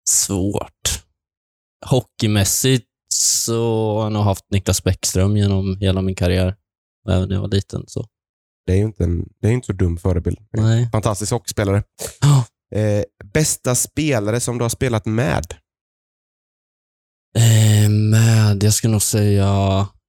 [0.09, 1.05] Svårt.
[1.87, 6.57] Hockeymässigt så har jag nog haft Niklas Bäckström genom hela min karriär.
[7.09, 7.85] Även när jag var liten.
[7.87, 8.07] Så.
[8.67, 10.38] Det är ju inte, en, det är inte så dum förebild.
[10.53, 10.91] Nej.
[10.93, 11.83] Fantastisk hockeyspelare.
[12.21, 12.45] Ja.
[12.79, 15.45] Eh, bästa spelare som du har spelat med?
[17.37, 19.45] Eh, med, jag skulle nog säga,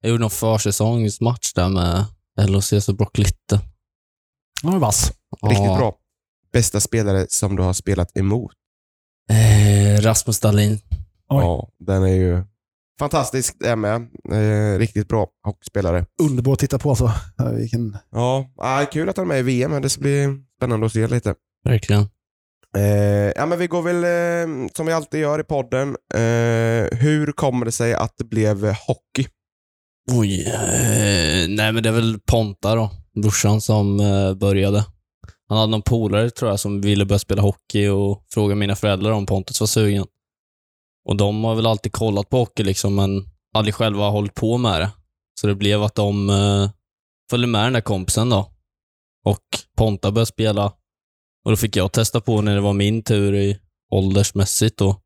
[0.02, 2.06] jag gjorde någon försäsongsmatch där med
[2.50, 3.62] LHC och Brock Litte.
[4.64, 5.12] Han är vass.
[5.44, 5.78] Riktigt Ja.
[5.78, 5.96] bra.
[6.54, 8.52] Bästa spelare som du har spelat emot?
[9.32, 10.80] Eh, Rasmus Dahlin.
[11.30, 11.44] Oj.
[11.44, 12.44] Ja, den är ju
[13.00, 14.08] fantastiskt det med.
[14.32, 16.06] Eh, riktigt bra hockeyspelare.
[16.22, 17.12] Underbar att titta på alltså.
[17.38, 17.98] Ja, Vilken...
[18.12, 20.94] Ja, ah, kul att han är med i VM, men det ska bli spännande att
[20.94, 21.36] se lite.
[21.64, 22.10] Verkligen.
[22.78, 25.90] Eh, ja, men vi går väl eh, som vi alltid gör i podden.
[26.14, 29.28] Eh, hur kommer det sig att det blev hockey?
[30.12, 30.48] Oj.
[30.48, 32.92] Eh, nej, men det är väl Ponta då.
[33.22, 34.86] Brorsan som eh, började.
[35.50, 39.12] Han hade någon polare, tror jag, som ville börja spela hockey och frågade mina föräldrar
[39.12, 40.06] om Pontus var sugen.
[41.10, 44.82] Och de har väl alltid kollat på hockey, liksom, men aldrig själva hållit på med
[44.82, 44.90] det.
[45.42, 46.70] Så det blev att de eh,
[47.30, 48.52] följde med den där kompisen då.
[49.26, 49.44] Och
[49.78, 50.74] Ponta började spela.
[51.46, 53.60] Och då fick jag testa på när det var min tur i
[53.92, 55.02] åldersmässigt då.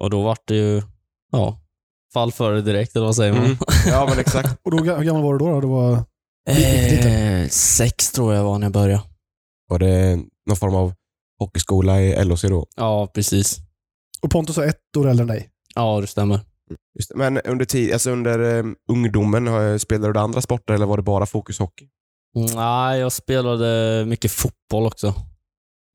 [0.00, 0.82] Och då var det ju,
[1.32, 1.60] ja,
[2.12, 3.44] fall före direkt, eller vad säger man?
[3.44, 3.56] Mm.
[3.86, 4.60] Ja, men exakt.
[4.64, 5.52] Och då, hur gammal var du då?
[5.52, 5.60] då?
[5.60, 6.04] Det var...
[6.50, 9.02] Riktigt Eh, sex tror jag var när jag började.
[9.68, 10.92] Var det någon form av
[11.38, 12.66] hockeyskola i LHC då?
[12.76, 13.58] Ja, precis.
[14.22, 15.50] Och Pontus är ett år äldre än dig.
[15.74, 16.40] Ja, det stämmer.
[16.98, 17.16] Just det.
[17.16, 21.26] Men under, tid, alltså under eh, ungdomen, spelade du andra sporter eller var det bara
[21.26, 21.88] fokus hockey?
[22.54, 25.14] Nej, jag spelade mycket fotboll också.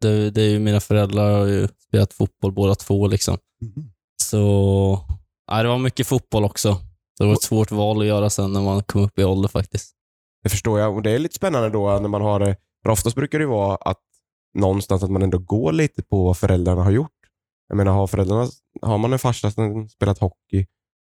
[0.01, 3.37] Det, det är ju mina föräldrar har ju spelat fotboll båda två liksom.
[3.61, 3.91] Mhm.
[4.23, 4.99] Så
[5.51, 6.73] nej, det var mycket fotboll också.
[7.17, 9.49] Så det var ett svårt val att göra sen när man kom upp i ålder
[9.49, 9.91] faktiskt.
[10.43, 10.95] Det förstår jag.
[10.95, 12.55] Och det är lite spännande då när man har det.
[12.83, 13.99] För oftast brukar det ju vara att
[14.57, 17.11] någonstans att man ändå går lite på vad föräldrarna har gjort.
[17.67, 18.47] Jag menar, har föräldrarna,
[18.81, 20.65] har man en farsa som spelat hockey,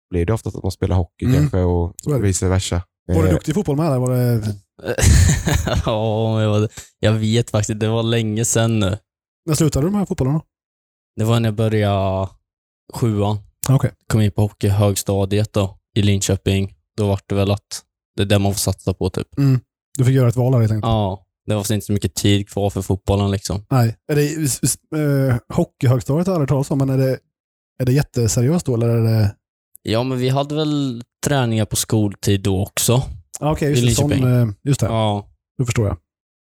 [0.10, 1.38] blir det oftast att man spelar hockey Mm.
[1.40, 2.82] kanske och vice versa.
[3.08, 3.86] Var du Eh, duktig i fotboll med?
[3.86, 4.56] Eller var det...
[5.86, 7.80] ja, jag, jag vet faktiskt.
[7.80, 8.98] Det var länge sedan nu.
[9.46, 10.42] När slutade du med fotbollen då?
[11.16, 12.28] Det var när jag började
[12.94, 13.38] sjuan.
[13.70, 13.92] Okej.
[14.08, 16.74] Kom in på hockeyhögstadiet då, i Linköping.
[16.98, 17.84] Då var det väl att
[18.16, 19.28] det är det man får satsa på typ.
[19.98, 20.90] Du fick göra ett val här helt enkelt.
[20.90, 23.66] Ja, det var inte så mycket tid kvar för fotbollen liksom.
[23.70, 23.98] Nej.
[24.12, 24.24] Är det
[25.32, 27.20] äh, hockeyhögstadiet har jag aldrig talat om, men är det,
[27.82, 28.74] är det jätteseriöst då?
[28.74, 29.36] Eller är det...
[29.82, 33.04] Ja, men vi hade väl träningar på skoltid då också.
[33.40, 34.86] Ah, Okej, I just, det, sån, eh, just det.
[34.86, 35.30] Ja.
[35.58, 35.98] Nu förstår jag.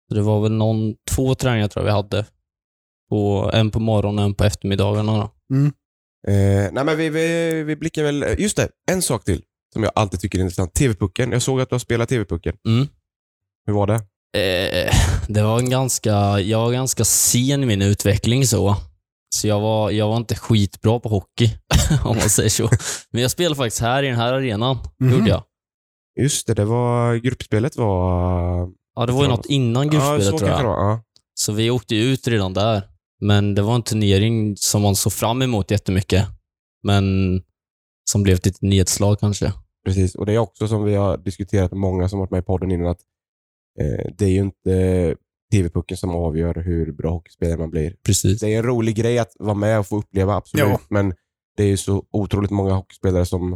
[0.09, 2.25] Så det var väl någon, två träningar tror jag vi hade.
[3.09, 5.23] På, en på morgonen och en på eftermiddagarna då.
[6.31, 8.25] Eh, nej men vi, vi, vi blickar väl...
[8.37, 9.41] Just det, en sak till
[9.73, 10.73] som jag alltid tycker är intressant.
[10.73, 11.31] TV-pucken.
[11.31, 12.55] Jag såg att du har spelat TV-pucken.
[12.67, 12.87] Mm.
[13.67, 13.95] Hur var det?
[14.39, 14.93] Eh,
[15.27, 18.75] det var en ganska, jag var ganska sen i min utveckling så.
[19.35, 21.49] Så jag var, jag var inte skitbra på hockey,
[22.03, 22.69] om man säger så.
[23.11, 25.11] Men jag spelade faktiskt här i den här arenan, Mhm.
[25.13, 25.43] gjorde jag.
[26.21, 27.15] Just det, det var...
[27.15, 28.71] Gruppspelet var...
[28.95, 29.35] Ja, det var ju Ja.
[29.35, 30.59] något innan ja, gruppspelet så tror jag.
[30.59, 30.89] det var.
[30.89, 31.01] Ja.
[31.33, 32.83] Så vi åkte ut redan där.
[33.21, 36.25] Men det var en turnering som man såg fram emot jättemycket.
[36.83, 37.03] Men
[38.11, 39.53] som blev ett litet nedslag kanske.
[39.85, 42.45] Precis, och det är också som vi har diskuterat med många som varit med i
[42.45, 42.99] podden innan att
[43.81, 45.15] eh, det är ju inte
[45.51, 47.95] TV-pucken som avgör hur bra hockeyspelare man blir.
[48.05, 48.39] Precis.
[48.39, 50.65] Det är en rolig grej att vara med och få uppleva, absolut.
[50.65, 50.79] Ja.
[50.89, 51.13] Men
[51.57, 53.51] det är ju så otroligt många hockeyspelare som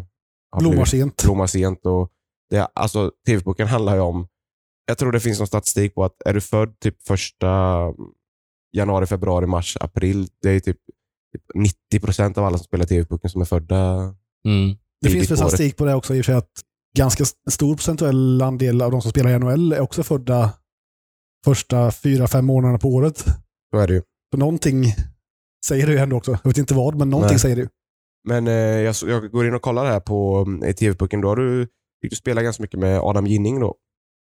[0.51, 1.23] har Blommar blivit- sent.
[1.23, 1.85] blommar sent.
[1.85, 2.09] Och
[2.49, 4.27] det, alltså, TV-pucken handlar ju om,
[4.85, 7.47] jag tror det finns någon statistik på att är du född typ första
[8.77, 10.77] januari, februari, mars, april, det är typ,
[11.33, 14.13] typ 90 procent av alla som spelar TV-pucken som är födda
[14.45, 14.77] Mm.
[15.01, 16.51] Det finns väl statistik på det också i och för sig att
[16.97, 20.53] ganska stor procentuell andel av de som spelar i NHL är också födda
[21.45, 23.25] första fyra, fem månaderna på året.
[23.71, 24.01] Så är det ju.
[24.31, 24.85] Så någonting
[25.65, 26.31] säger ju ändå också.
[26.31, 27.39] Jag vet inte vad, men någonting Nej.
[27.39, 27.67] säger ju.
[28.27, 31.21] Men eh, jag, jag går in och kollar här på eh, TV-pucken.
[31.21, 31.67] Då har du,
[32.01, 33.75] fick du spela ganska mycket med Adam Ginning då.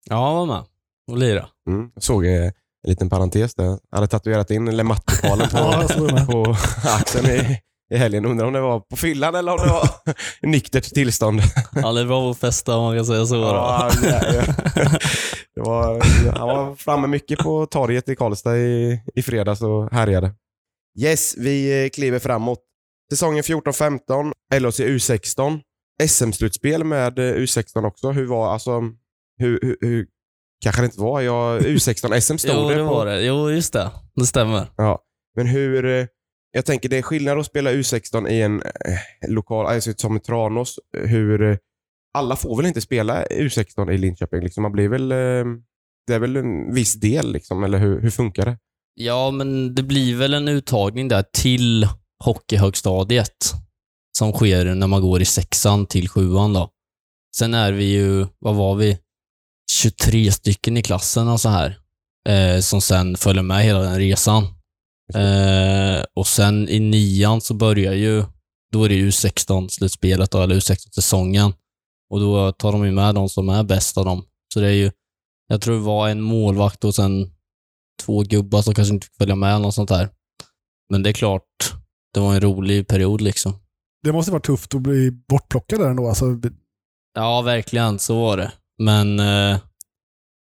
[0.09, 0.63] Ja, jag var med
[1.11, 1.47] och lira.
[1.69, 1.91] Mm.
[1.93, 2.45] Jag såg eh,
[2.83, 3.65] en liten parentes där.
[3.65, 7.59] Han hade tatuerat in LeMatt-pokalen Ja, på, det på axeln i,
[7.93, 8.25] i helgen.
[8.25, 9.89] Undrar om det var på fyllan eller om det var
[10.41, 11.41] i nyktert tillstånd.
[11.71, 13.35] Han är bra på att festa om man kan säga så.
[13.35, 13.41] då.
[13.41, 14.43] Ja, ja, ja.
[15.55, 16.01] Det var,
[16.37, 20.33] han var framme mycket på torget i Karlstad i, i fredags och härjade.
[20.99, 22.59] Yes, vi eh, kliver framåt.
[23.11, 25.59] Säsongen 14-15, LHC U16.
[26.07, 28.11] SM-slutspel med eh, U16 också.
[28.11, 28.81] Hur var, alltså,
[29.37, 30.07] hur, hur, hur
[30.63, 31.21] kanske det inte var.
[31.21, 32.89] Jag, U16-SM stod jo, det det på.
[32.89, 33.21] var det.
[33.25, 33.91] Jo, just det.
[34.15, 34.67] Det stämmer.
[34.77, 34.99] Ja.
[35.35, 36.05] Men hur, eh,
[36.51, 40.79] jag tänker det är skillnad att spela U16 i en eh, lokal, alltså som Tranås.
[40.97, 41.57] Hur, eh,
[42.13, 44.41] alla får väl inte spela U16 i Linköping?
[44.41, 45.45] Liksom, man blir väl, eh,
[46.07, 48.57] det är väl en viss del, liksom, eller hur, hur funkar det?
[48.95, 51.87] Ja, men det blir väl en uttagning där till
[52.23, 53.53] hockeyhögstadiet
[54.21, 56.69] som sker när man går i sexan till sjuan då.
[57.35, 58.97] Sen är vi ju, vad var vi?
[59.71, 61.79] 23 stycken i klassen och så här.
[62.29, 64.43] Eh, som sen följer med hela den resan.
[65.13, 68.23] Eh, och sen i nian så börjar ju,
[68.71, 71.53] då är det ju U16-slutspelet då, eller U16-säsongen.
[72.09, 74.25] Och då tar de ju med de som är bäst av dem.
[74.53, 74.91] Så det är ju,
[75.47, 77.31] jag tror det var en målvakt och sen
[78.05, 80.09] två gubbar som kanske inte fick följa med eller något sånt där.
[80.89, 81.73] Men det är klart,
[82.13, 83.53] det var en rolig period liksom.
[84.03, 86.07] Det måste vara tufft att bli bortplockad där ändå.
[86.07, 86.25] Alltså,
[87.13, 87.99] Ja, verkligen.
[87.99, 88.51] Så var det.
[88.77, 89.57] Men eh,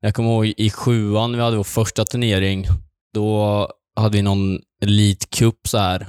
[0.02, 2.68] jag kommer ihåg i sjuan, vi hade vår första turnering.
[3.14, 6.08] Då hade vi någon Elite Cup så här.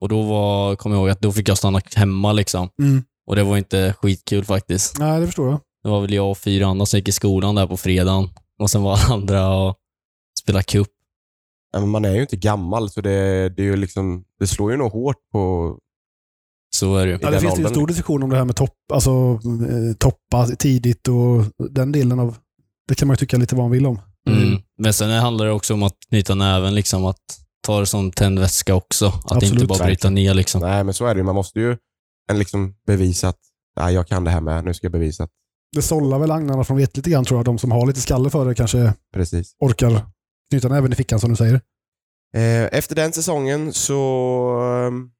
[0.00, 2.68] Och då var, kommer jag ihåg att då fick jag stanna hemma liksom.
[2.82, 3.02] mm.
[3.26, 4.98] Och det var inte skitkul faktiskt.
[4.98, 5.60] Nej, det förstår jag.
[5.82, 8.28] Det var väl jag och fyra andra som gick i skolan där på fredagen.
[8.58, 9.76] Och sen var alla andra och
[10.42, 10.88] spelade cup.
[11.72, 14.76] Men man är ju inte gammal, så det, det, är ju liksom, det slår ju
[14.76, 15.78] nog hårt på...
[16.76, 17.18] Så är det ju.
[17.22, 20.46] Ja, det finns ju en stor diskussion om det här med topp, alltså, eh, toppa
[20.46, 22.36] tidigt och den delen av...
[22.88, 24.00] Det kan man ju tycka lite vad man vill om.
[24.30, 24.60] Mm.
[24.78, 27.20] Men sen handlar det också om att knyta näven, liksom att
[27.66, 29.06] ta det som tändvätska också.
[29.06, 29.54] Att Absolut.
[29.54, 30.60] inte bara bryta ner liksom.
[30.60, 31.24] Nej, men så är det ju.
[31.24, 31.76] Man måste ju
[32.30, 33.38] en liksom bevisa att
[33.80, 34.64] nej, jag kan det här med.
[34.64, 35.30] Nu ska jag bevisa att
[35.76, 37.44] Det sållar väl agnarna från vet lite grann tror jag.
[37.44, 39.54] De som har lite skalle för det kanske precis.
[39.58, 40.00] orkar
[40.50, 41.60] knyta näven i fickan som du säger.
[42.34, 43.98] Eh, efter den säsongen så
[44.86, 45.15] eh,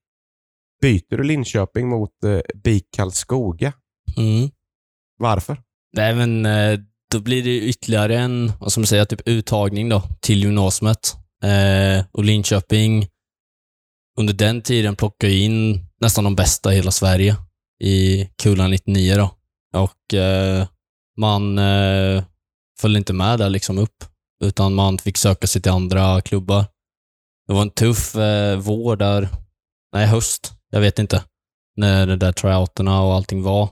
[0.81, 3.73] byter du Linköping mot eh, BIK Karlskoga.
[4.17, 4.51] Mm.
[5.19, 5.59] Varför?
[5.93, 6.79] Nej, men eh,
[7.11, 11.17] då blir det ytterligare en, vad ska man säga, typ uttagning då till gymnasiet.
[11.43, 13.09] Eh, och Linköping,
[14.19, 17.37] under den tiden plockade ju in nästan de bästa i hela Sverige
[17.81, 19.31] i kulan 99 då.
[19.81, 20.67] Och eh,
[21.17, 22.25] man eh,
[22.81, 24.05] följde inte med där liksom upp,
[24.45, 26.65] utan man fick söka sig till andra klubbar.
[27.47, 29.29] Det var en tuff eh, vår där,
[29.93, 31.25] nej höst, jag vet inte,
[31.77, 33.69] när de där tryouterna och allting var.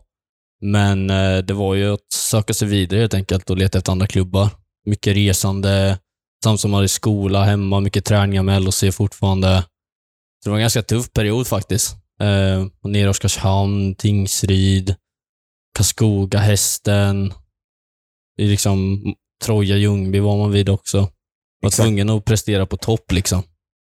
[0.60, 4.06] Men eh, det var ju att söka sig vidare helt enkelt och leta efter andra
[4.06, 4.50] klubbar.
[4.86, 5.98] Mycket resande,
[6.44, 9.62] samt som hade skola hemma, mycket träningar med LHC fortfarande.
[10.42, 11.96] Så det var en ganska tuff period faktiskt.
[12.20, 14.94] Eh, och ner i Oskarshamn, Tingsryd,
[15.76, 17.32] Karlskoga, Hästen.
[18.38, 19.02] I liksom
[19.44, 20.98] Troja, Ljungby var man vid också.
[21.60, 21.86] Var Exakt.
[21.86, 23.42] tvungen att prestera på topp liksom.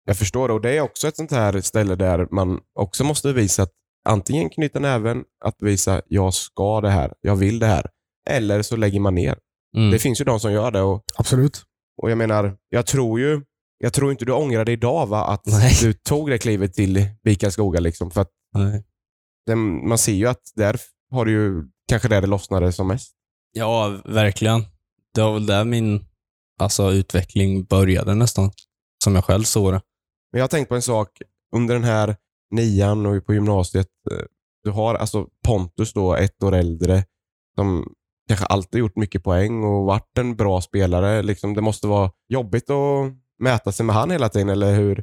[0.07, 3.29] Jag förstår det och det är också ett sånt här ställe där man också måste
[3.29, 3.73] bevisa att
[4.09, 7.91] antingen knyta näven, att bevisa jag ska det här, jag vill det här.
[8.31, 9.39] Eller så lägger man ner.
[9.77, 9.91] Mm.
[9.91, 11.63] Det finns ju de som gör det och, Absolut.
[12.03, 13.43] och jag menar, jag tror ju
[13.79, 15.25] jag tror inte du ångrar dig idag va?
[15.25, 15.73] Att Nej.
[15.83, 18.11] du tog det klivet till BIK Karlskoga liksom.
[18.11, 18.85] För att Nej.
[19.47, 23.13] den, man ser ju att där har du ju kanske där det lossnade som mest.
[23.53, 24.65] Ja, verkligen.
[25.15, 26.05] Det var väl där min
[26.59, 28.51] alltså, utveckling började nästan.
[29.05, 29.81] Som jag själv såg det.
[30.33, 31.23] Men jag har tänkt på en sak.
[31.57, 32.17] Under den här
[32.51, 33.89] nian och på gymnasiet.
[34.11, 34.25] eh,
[34.65, 37.05] Du har alltså Pontus då, ett år äldre,
[37.55, 37.93] som
[38.29, 41.23] kanske alltid gjort mycket poäng och varit en bra spelare.
[41.23, 45.03] Liksom, det måste vara jobbigt att mäta sig med han hela tiden, eller hur?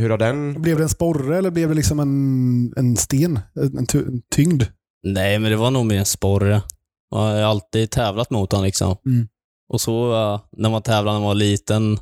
[0.00, 0.62] Hur har den...
[0.62, 3.38] Blev det en sporre eller blev det liksom en, en sten?
[3.54, 4.62] En, en, ty- en tyngd?
[5.02, 6.62] Nej, men det var nog mer en sporre.
[7.10, 8.96] Jag har alltid tävlat mot honom liksom.
[9.06, 9.28] Mm.
[9.72, 11.98] Och så eh, när man tävlade när man var liten,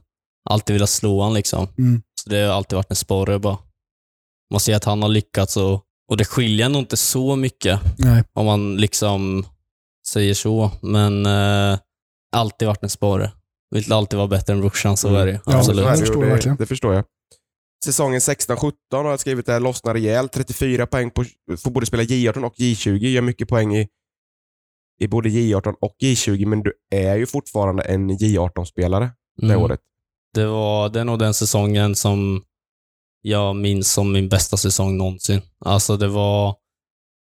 [0.50, 1.66] alltid velat slå honom liksom.
[1.78, 2.02] Mm.
[2.24, 3.58] Så det har alltid varit en sporre bara.
[4.50, 8.22] Man ser att han har lyckats och, och det skiljer nog inte så mycket Nej.
[8.32, 9.46] om man liksom
[10.08, 10.70] säger så.
[10.82, 11.78] Men eh,
[12.36, 13.32] alltid varit en sporre.
[13.70, 15.20] Vill alltid vara bättre än brorsan, så Mm.
[15.20, 15.40] är det.
[15.46, 15.84] Ja, Absolut.
[15.84, 17.04] det det, förstår jag det, det förstår jag.
[17.84, 20.32] Säsongen 16-17 har jag skrivit där, lossnar rejält.
[20.32, 21.24] 34 poäng på,
[21.58, 22.96] får både spela J18 och J20.
[22.98, 23.88] Gör mycket poäng i,
[25.00, 29.62] i både J18 och J20, men du är ju fortfarande en J18-spelare det Mm.
[29.62, 29.80] året.
[30.34, 32.44] Det var det är nog den säsongen som
[33.22, 35.40] jag minns som min bästa säsong någonsin.
[35.58, 36.56] Alltså det var,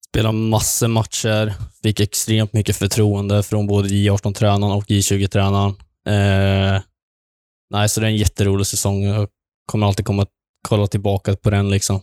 [0.07, 5.69] Spelade massor matcher, fick extremt mycket förtroende från både J18-tränaren och J20-tränaren.
[6.07, 6.81] Eh,
[7.69, 9.03] nej, så det är en jätterolig säsong.
[9.03, 9.27] Jag
[9.65, 10.25] kommer alltid komma
[10.67, 12.01] kolla tillbaka på den liksom.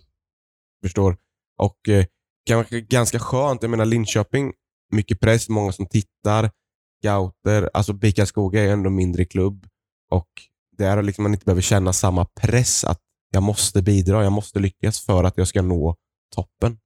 [0.82, 1.16] Förstår.
[1.58, 2.06] Och eh,
[2.46, 3.62] kanske ganska skönt.
[3.62, 4.52] Jag menar Linköping,
[4.92, 6.50] mycket press, många som tittar,
[6.98, 7.70] scouter.
[7.74, 9.66] Alltså BIK Karlskoga är ändå mindre klubb
[10.10, 10.28] och
[10.78, 12.98] där liksom man inte behöver känna samma press att
[13.32, 15.96] jag måste bidra, jag måste lyckas för att jag ska nå
[16.34, 16.78] toppen.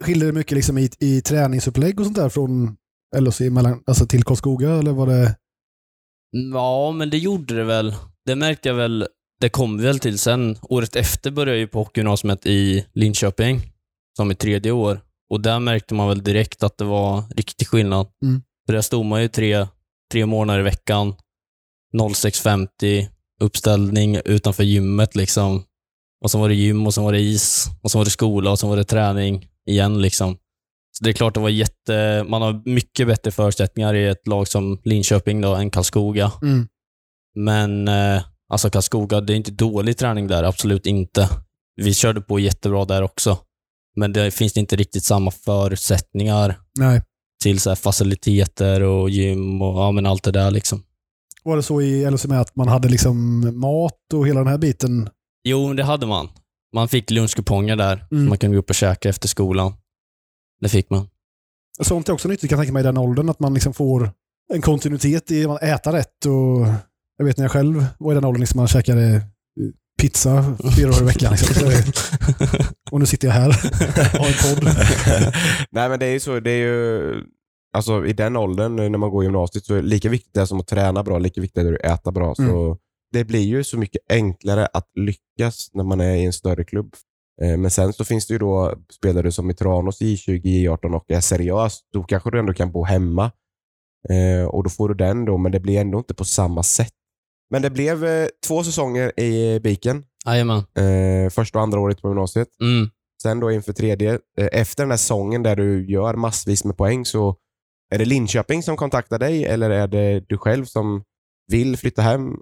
[0.00, 2.76] Skiljer det mycket liksom i, i träningsupplägg och sånt där från
[3.16, 4.70] LHC mellan, alltså till Karlskoga?
[4.70, 5.36] Eller var det...
[6.54, 7.94] Ja, men det gjorde det väl.
[8.26, 9.06] Det märkte jag väl.
[9.40, 10.58] Det kom vi väl till sen.
[10.62, 13.60] Året efter började jag ju på hockeygymnasiet i Linköping,
[14.16, 15.00] som i tredje år.
[15.30, 18.06] Och där märkte man väl direkt att det var riktig skillnad.
[18.22, 18.42] Mm.
[18.66, 19.66] För där stod man ju tre,
[20.12, 21.14] tre månader i veckan,
[21.96, 23.08] 06.50,
[23.40, 25.64] uppställning utanför gymmet liksom.
[26.24, 28.50] Och så var det gym och så var det is och så var det skola
[28.50, 30.36] och så var det träning igen liksom.
[30.92, 32.24] Så det är klart det var jätte...
[32.28, 36.32] Man har mycket bättre förutsättningar i ett lag som Linköping då än Karlskoga.
[36.42, 36.68] Mm.
[37.34, 38.22] Men eh,
[38.52, 41.28] alltså Karlskoga, det är inte dålig träning där, absolut inte.
[41.76, 43.38] Vi körde på jättebra där också.
[43.96, 47.02] Men det finns inte riktigt samma förutsättningar Nej.
[47.42, 50.82] till så faciliteter och gym och ja, men allt det där liksom.
[51.44, 55.08] Var det så i med att man hade liksom mat och hela den här biten?
[55.44, 56.28] Jo, det hade man.
[56.74, 58.06] Man fick lunchkuponger där.
[58.10, 58.28] Mm.
[58.28, 59.72] Man kunde gå upp och käka efter skolan.
[60.60, 61.08] Det fick man.
[61.82, 64.12] Sånt är också nyttigt kan jag tänka mig i den åldern, att man liksom får
[64.52, 66.26] en kontinuitet i att äta rätt.
[66.26, 66.66] Och
[67.16, 69.22] jag vet när jag själv var i den åldern, liksom man käkade eh,
[70.00, 71.32] pizza fyra dagar i veckan.
[71.32, 71.82] Liksom.
[72.90, 73.54] Och nu sitter jag här och
[74.20, 74.64] har en podd.
[75.70, 77.14] Nej men det är ju så, det är ju,
[77.72, 80.46] alltså i den åldern när man går i gymnasiet så är det lika viktigt det
[80.46, 82.34] som att träna bra, lika viktigt är det att äta bra.
[82.34, 82.78] Så
[83.12, 86.94] det blir ju så mycket enklare att lyckas när man är i en större klubb.
[87.42, 91.04] Eh, Men sen så finns det ju då spelare som i Tranås J20, J18 och
[91.08, 91.80] är seriös.
[91.92, 93.30] Då kanske du ändå kan bo hemma.
[94.08, 96.92] Eh, och då får du den då, men det blir ändå inte på samma sätt.
[97.50, 100.04] Men det blev eh, två säsonger i Biken.
[100.26, 100.62] Jajamän.
[101.30, 102.48] Första och andra året på gymnasiet.
[102.60, 102.90] Mm.
[103.22, 107.36] Sen då inför tredje, efter den här säsongen där du gör massvis med poäng, så
[107.90, 111.02] är det Linköping som kontaktar dig eller är det du själv som
[111.46, 112.36] vill flytta hem?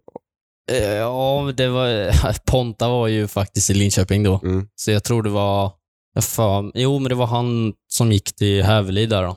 [0.70, 2.12] Eh, Ja, det var...
[2.46, 4.40] Ponta var ju faktiskt i Linköping då.
[4.42, 4.68] Mm.
[4.74, 5.72] Så jag tror det var...
[6.20, 9.37] Fan, jo, men det var han som gick till Hävelid där då.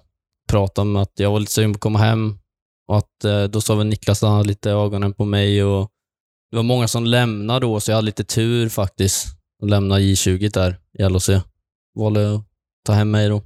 [0.49, 2.37] Pratade om att jag var lite sugen på att komma hem.
[2.87, 5.89] Och att eh, då sa väl Niklas att han hade lite ögonen på mig och
[6.51, 9.27] det var många som lämnade då, så jag hade lite tur faktiskt.
[9.63, 11.29] Att lämna J20 där i LHC.
[11.95, 12.41] Valde att
[12.85, 13.41] ta hem mig då.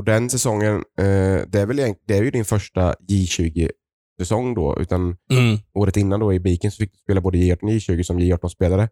[0.00, 4.76] Och den säsongen, eh, det, är väl egent- det är ju din första J20-säsong då,
[4.80, 5.58] utan Mm.
[5.74, 8.88] året innan då i Biken så fick du spela både J18 och J20 som J18-spelare.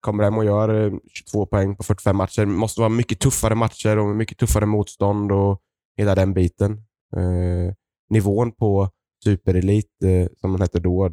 [0.00, 2.44] Kommer hem och gör eh, 22 poäng på 45 matcher.
[2.44, 5.60] måste vara mycket tuffare matcher och mycket tuffare motstånd och
[5.98, 6.72] hela den biten.
[7.16, 7.74] Eh,
[8.10, 8.90] nivån på
[9.24, 11.10] superelit, eh, som den hette då,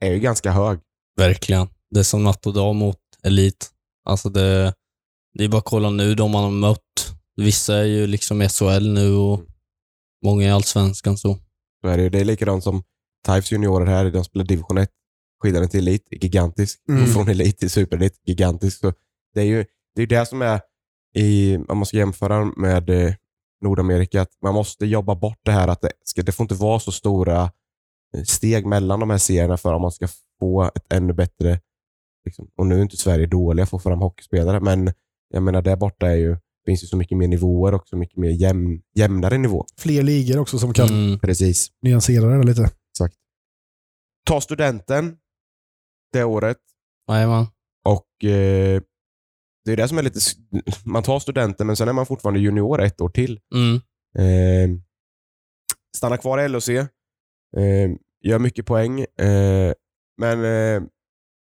[0.00, 0.78] är ju ganska hög.
[1.16, 1.68] Verkligen.
[1.90, 3.70] Det är som natt och dag mot elit.
[4.04, 4.74] Alltså det,
[5.38, 7.03] det är bara att kolla nu de man har mött.
[7.36, 9.40] Vissa är ju liksom SHL nu och
[10.24, 11.38] många i Allsvenskan så.
[11.80, 12.82] Så är det, det är likadant som
[13.24, 14.90] Taifs juniorer här, de spelar division 1.
[15.42, 16.80] Skillnaden till elit är gigantisk.
[16.88, 17.02] Mm.
[17.02, 18.78] Och från elit till superelit, gigantisk.
[18.78, 18.92] Så
[19.34, 20.60] det är ju det, är det som är,
[21.14, 23.14] i, om man ska jämföra med eh,
[23.60, 26.80] Nordamerika, att man måste jobba bort det här att det, ska, det får inte vara
[26.80, 27.42] så stora
[28.16, 30.08] eh, steg mellan de här serierna för att man ska
[30.40, 31.60] få ett ännu bättre,
[32.24, 34.92] liksom, och nu är inte Sverige dåliga att få fram hockeyspelare, men
[35.28, 38.16] jag menar där borta är ju, finns ju så mycket mer nivåer och så mycket
[38.16, 39.66] mer jämn, jämnare nivå.
[39.78, 41.18] Fler ligor också som kan Mm.
[41.18, 41.68] Precis.
[41.82, 42.70] nyansera det lite.
[44.26, 45.16] Ta studenten
[46.12, 46.58] det året
[47.08, 47.46] Jajamän.
[47.84, 48.82] och eh,
[49.64, 50.20] det är det som är lite...
[50.84, 53.40] Man tar studenten men sen är man fortfarande junior ett år till.
[53.54, 53.74] Mm.
[54.18, 54.78] Eh,
[55.96, 56.68] stannar kvar i LHC.
[56.68, 57.90] Eh,
[58.24, 59.00] gör mycket poäng.
[59.00, 59.72] Eh,
[60.20, 60.82] men eh,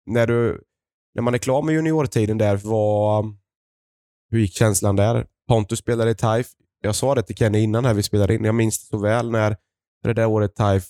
[0.06, 0.62] när, du,
[1.14, 3.36] när man är klar med juniortiden där, vad,
[4.30, 5.26] hur gick känslan där?
[5.48, 6.46] Pontus spelade i TAIF.
[6.80, 8.44] Jag sa det till Kenny innan här vi spelade in.
[8.44, 9.56] Jag minns det så väl när
[10.04, 10.84] det där året TAIF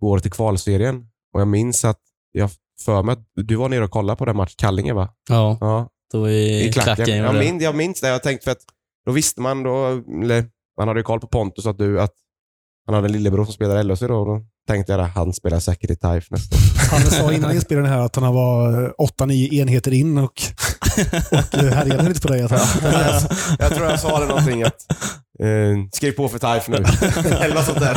[0.00, 1.06] går till kvalserien.
[1.34, 2.00] Och jag minns att
[2.32, 2.50] jag
[2.84, 5.08] för mig att du var nere och kollade på den matchen, Kallinge va?
[5.28, 6.96] Ja, Ja, då i, i klacken.
[6.96, 7.16] klacken.
[7.16, 8.08] jag, minns, jag minns det.
[8.08, 8.62] Jag tänkte för att
[9.06, 9.86] då visste man, då,
[10.22, 10.44] eller
[10.78, 12.12] man hade ju koll på Pontus att du, att
[12.86, 14.14] han hade en lillebror som spelade i LHC då.
[14.20, 16.60] Och då tänkte jag att han spelar säkert i TAIF nästa år.
[16.90, 20.42] Han sa innan inspelningen här att han var 8-9 enheter in och,
[21.52, 22.42] och härjade lite på dig.
[22.42, 22.60] Att han,
[23.58, 24.92] jag tror jag sa det någonting att
[25.38, 26.76] eh, skriv på för TAIF nu.
[27.40, 27.96] eller något sånt där.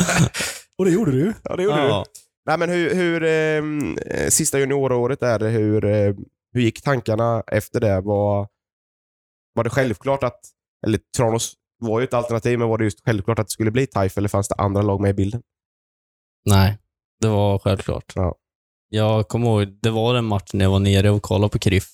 [0.77, 1.34] och det gjorde du.
[1.43, 1.88] Ja, det gjorde du.
[1.88, 2.05] Ja.
[2.45, 6.13] Nej, men hur, hur ehm, eh, sista junioråret är det, hur, eh,
[6.53, 8.01] hur gick tankarna efter det?
[8.01, 8.47] Var,
[9.53, 10.39] var det självklart att,
[10.88, 13.88] eller Tranås var ju ett alternativ, men var det just självklart att det skulle bli
[13.88, 15.41] TAIF eller fanns det andra lag med i bilden?
[16.45, 16.77] Nej,
[17.21, 18.13] det var självklart.
[18.15, 18.36] Ja.
[18.89, 21.88] Jag kommer ihåg, det var den matchen jag var nere och kollade på KRIF.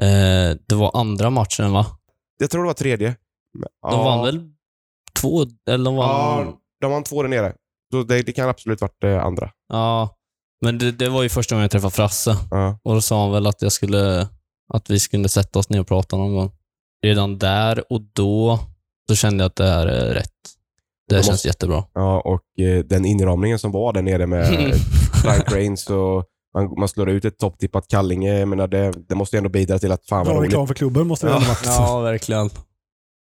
[0.00, 1.86] Eh, det var andra matchen va?
[2.38, 3.16] Jag tror det var tredje.
[3.90, 4.50] De vann väl
[5.20, 6.46] två, eller de vann...
[6.46, 7.54] Ja, de vann två där nere.
[7.92, 9.50] Så det, det kan absolut varit det andra.
[9.68, 10.16] Ja,
[10.64, 12.36] men det, det var ju första gången jag träffade Frasse.
[12.50, 12.78] Ja.
[12.82, 14.28] Och då sa han väl att jag skulle,
[14.72, 16.50] att vi skulle sätta oss ner och prata någon gång.
[17.04, 18.58] Redan där och då,
[19.08, 20.30] så kände jag att det här är rätt.
[21.08, 21.84] Det känns måste- jättebra.
[21.94, 24.74] Ja, och eh, den inramningen som var där nere med
[25.22, 28.38] Frank Rains och man, man slår ut ett topptippat Kallinge.
[28.38, 30.50] Jag menar, det, det måste ju ändå bidra till att fan vad Bra roligt.
[30.50, 31.64] reklam för klubben måste det ändå varit.
[31.64, 32.50] ja, verkligen.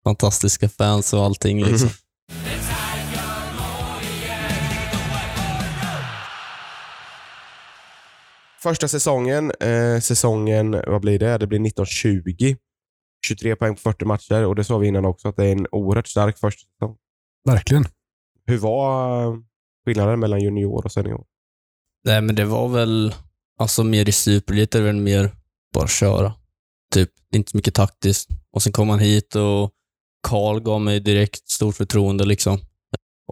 [0.05, 1.88] Fantastiska fans och allting liksom.
[8.62, 11.38] Första säsongen, eh, säsongen, vad blir det?
[11.38, 12.57] Det blir 1920.
[13.26, 15.66] 23 poäng på 40 matcher och det sa vi innan också att det är en
[15.72, 16.97] oerhört stark första säsong.
[17.49, 17.84] Verkligen.
[18.47, 19.42] Hur var
[19.86, 21.24] skillnaden mellan junior och senior?
[22.09, 23.14] Nej, men det var väl,
[23.59, 24.12] alltså mer i
[24.70, 25.30] det väl mer
[25.74, 26.32] bara köra.
[26.94, 28.28] Typ, det är inte så mycket taktiskt.
[28.52, 29.70] Och sen kom man hit och
[30.28, 32.59] Karl gav mig direkt stort förtroende liksom.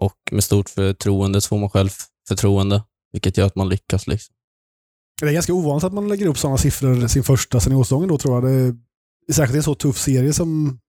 [0.01, 1.89] Och med stort förtroende så får man själv
[2.27, 4.35] förtroende, vilket gör att man lyckas liksom.
[5.21, 8.35] Det är ganska ovanligt att man lägger upp sådana siffror sin första seniorsäsongen då tror
[8.35, 8.43] jag.
[8.43, 8.75] Det är,
[9.33, 10.79] särskilt i en så tuff serie som,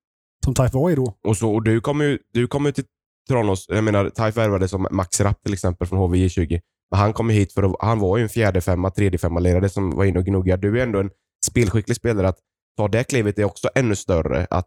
[0.44, 1.14] som Type var i då.
[1.24, 2.84] Och, så, och du kom ju du kom ju till
[3.28, 6.60] Tranås, jag menar, Taif värvade som Max Rapp till exempel från HVJ20.
[6.90, 9.68] Men han kom hit för att, han var ju en fjärde femma, tredje femma ledare
[9.68, 10.68] som var inne och gnuggade.
[10.68, 11.10] Du är ändå en
[11.46, 12.28] spelskicklig spelare.
[12.28, 12.38] Att
[12.76, 14.46] ta det klivet är också ännu större.
[14.50, 14.66] Att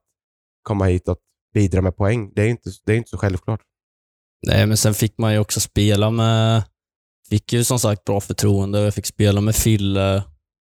[0.63, 1.17] komma hit och
[1.53, 2.31] bidra med poäng.
[2.35, 3.61] Det är inte, det är inte så självklart.
[4.47, 6.63] Nej, men sen fick man ju också spela med...
[7.29, 8.79] Fick ju som sagt bra förtroende.
[8.79, 10.23] Jag fick spela med Fille.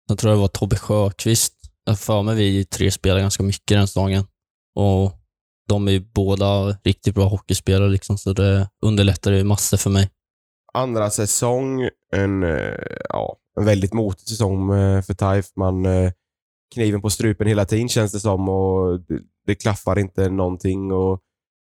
[0.07, 1.53] Sen tror jag det var Tobbe Sjöqvist.
[1.85, 4.25] Jag för mig vi tre spelade ganska mycket den säsongen.
[4.75, 5.13] Och
[5.67, 10.09] de är ju båda riktigt bra hockeyspelare, liksom, så det underlättade ju massor för mig.
[10.75, 12.73] Andra säsong, en, eh,
[13.09, 15.45] ja, en väldigt motig säsong eh, för Taif.
[15.55, 16.11] Man eh,
[16.73, 20.91] kniven på strupen hela tiden känns det som och det, det klaffar inte någonting.
[20.91, 21.19] Och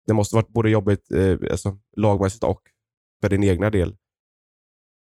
[0.06, 1.06] det måste varit både jobbigt
[1.50, 2.60] alltså, lagmässigt och
[3.22, 3.96] för din egna del.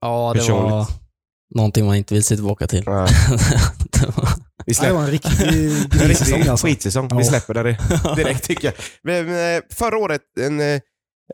[0.02, 0.88] Ja, det var Personligt.
[1.56, 2.84] någonting man inte vill se tillbaka till.
[2.86, 3.08] Nej.
[3.92, 4.30] det var...
[4.66, 5.32] Vi Det var släpper en riktig
[6.02, 6.68] en grissäsong riktig alltså.
[6.68, 7.08] skitsäsong.
[7.12, 7.18] Ja.
[7.18, 7.78] Vi släpper det
[8.16, 8.74] direkt tycker jag.
[9.04, 10.60] Men, förra året, en,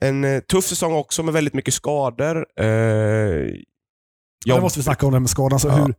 [0.01, 2.45] en eh, tuff säsong också med väldigt mycket skador.
[2.59, 2.65] Eh,
[4.45, 5.53] Ja, jobb- det måste vi snacka om det med skadan.
[5.53, 5.75] Alltså, Ja.
[5.75, 5.93] hur,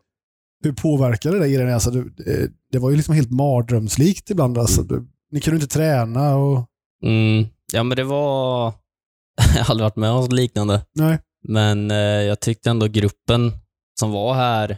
[0.64, 1.72] hur påverkade det dig?
[1.72, 4.58] Alltså, du, det, det var ju liksom helt mardrömslikt ibland.
[4.58, 4.88] Alltså, Mm.
[4.88, 6.68] du, ni kunde inte träna och...
[7.04, 8.64] Mm, ja, men det var...
[9.56, 10.86] jag har aldrig varit med om något liknande.
[10.94, 11.18] Nej.
[11.48, 13.52] Men eh, jag tyckte ändå gruppen
[14.00, 14.76] som var här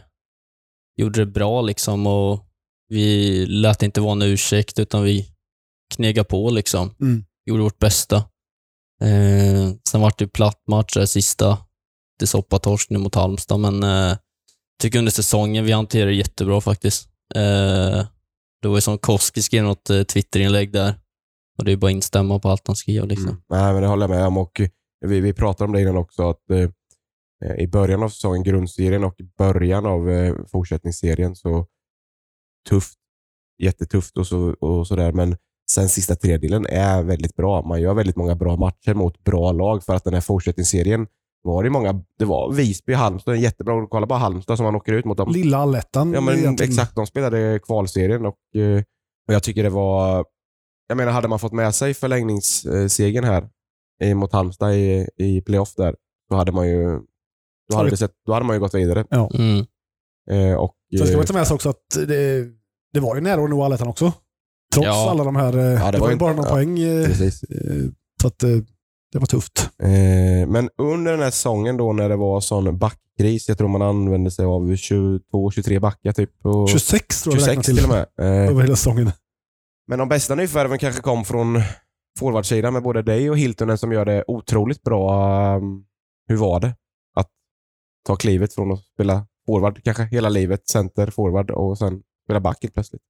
[0.97, 2.45] gjorde det bra liksom och
[2.89, 5.27] vi lät inte vara en ursäkt utan vi
[5.95, 6.95] knegade på liksom.
[7.01, 7.25] Mm.
[7.45, 8.23] Gjorde vårt bästa.
[9.01, 11.57] Eh, sen vart det platt match där sista.
[12.19, 14.17] Det soppatorsk nu mot Halmstad, men eh,
[14.81, 17.09] tycker under säsongen vi hanterade det jättebra faktiskt.
[17.35, 18.05] Eh,
[18.61, 20.95] det var ju som Koski skrev något eh, Twitterinlägg där.
[21.57, 23.29] Och det är bara att instämma på allt han skrev liksom.
[23.29, 23.41] Mm.
[23.49, 24.37] Nej, men det håller jag med om.
[24.37, 24.61] Och
[25.05, 26.69] vi, vi pratade om det innan också, att eh,
[27.45, 31.67] eh, i början av säsongen, grundserien och i början av eh, fortsättningsserien, så
[32.69, 32.99] tufft.
[33.63, 35.11] Jättetufft och, så, och sådär.
[35.11, 35.37] Men
[35.71, 37.61] sen sista tredjedelen är väldigt bra.
[37.61, 41.07] Man gör väldigt många bra matcher mot bra lag för att den här fortsättningsserien
[41.43, 43.87] var det många, det var Visby, Halmstad, jättebra.
[43.87, 45.31] Kolla bara Halmstad som man åker ut mot dem.
[45.31, 46.13] Lilla allettan.
[46.13, 46.71] Ja, men egentligen.
[46.71, 46.95] exakt.
[46.95, 48.83] De spelade kvalserien och, eh,
[49.27, 50.25] och jag tycker det var...
[50.87, 53.49] Jag menar, hade man fått med sig förlängningssegern här
[54.01, 55.95] eh, mot Halmstad i, i playoff där,
[56.29, 56.99] då hade man ju
[57.69, 59.05] då hade, det sett, då hade man ju gått vidare.
[59.11, 59.65] Mm.
[60.29, 62.45] Eh, och, Sen ska man ta med sig också att det,
[62.93, 64.13] det var ju nära att nå allettan också.
[64.75, 65.09] Trots Ja.
[65.11, 65.57] alla de här...
[65.57, 66.53] eh, det det, var ju bara några ja.
[66.55, 66.79] poäng.
[66.79, 67.43] eh, precis.
[67.43, 67.89] eh,
[68.21, 68.39] Så att
[69.11, 69.69] det var tufft.
[69.83, 73.81] Eh, men under den här säsongen då när det var sån backkris, jag tror man
[73.81, 76.45] använde sig av 22-23 backar typ.
[76.45, 78.05] Och 26 tror jag vi 26 räknar till och med.
[78.45, 79.11] Eh, Över hela säsongen.
[79.87, 81.61] Men de bästa nyförvärven kanske kom från
[82.19, 85.55] forwardsidan med både dig och Hiltonen som gör det otroligt bra.
[85.57, 85.85] Um,
[86.27, 86.75] Hur var det
[87.15, 87.29] att
[88.07, 92.57] ta klivet från att spela forward kanske hela livet, center, forward och sen spela back
[92.61, 93.01] helt plötsligt?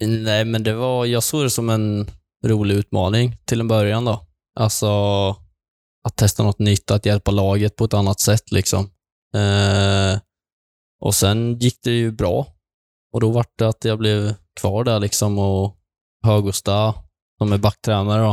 [0.00, 2.10] Nej, men det var, jag såg det som en
[2.46, 4.26] rolig utmaning till en början då.
[4.60, 4.86] Alltså,
[6.04, 8.90] att testa något nytt, att hjälpa laget på ett annat sätt liksom.
[9.34, 10.20] Eh,
[11.00, 12.46] och sen gick det ju bra.
[13.12, 15.76] Och då var det att jag blev kvar där liksom och
[16.24, 16.94] Högosta,
[17.38, 18.30] som är backtränare då,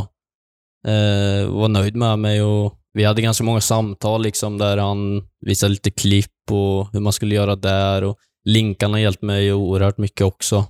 [0.90, 5.70] eh, var nöjd med mig och vi hade ganska många samtal liksom där han visade
[5.70, 10.26] lite klipp och hur man skulle göra där och Linkan har hjälpt mig oerhört mycket
[10.26, 10.64] också.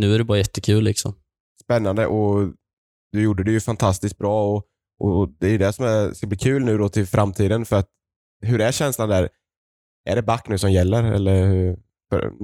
[0.00, 1.14] Nu är det bara jättekul liksom.
[1.64, 2.52] Spännande och
[3.12, 4.64] du gjorde det ju fantastiskt bra och,
[5.00, 7.88] och det är det som är, ska bli kul nu då till framtiden för att
[8.42, 9.28] hur är känslan där?
[10.10, 11.78] Är det back nu som gäller eller hur-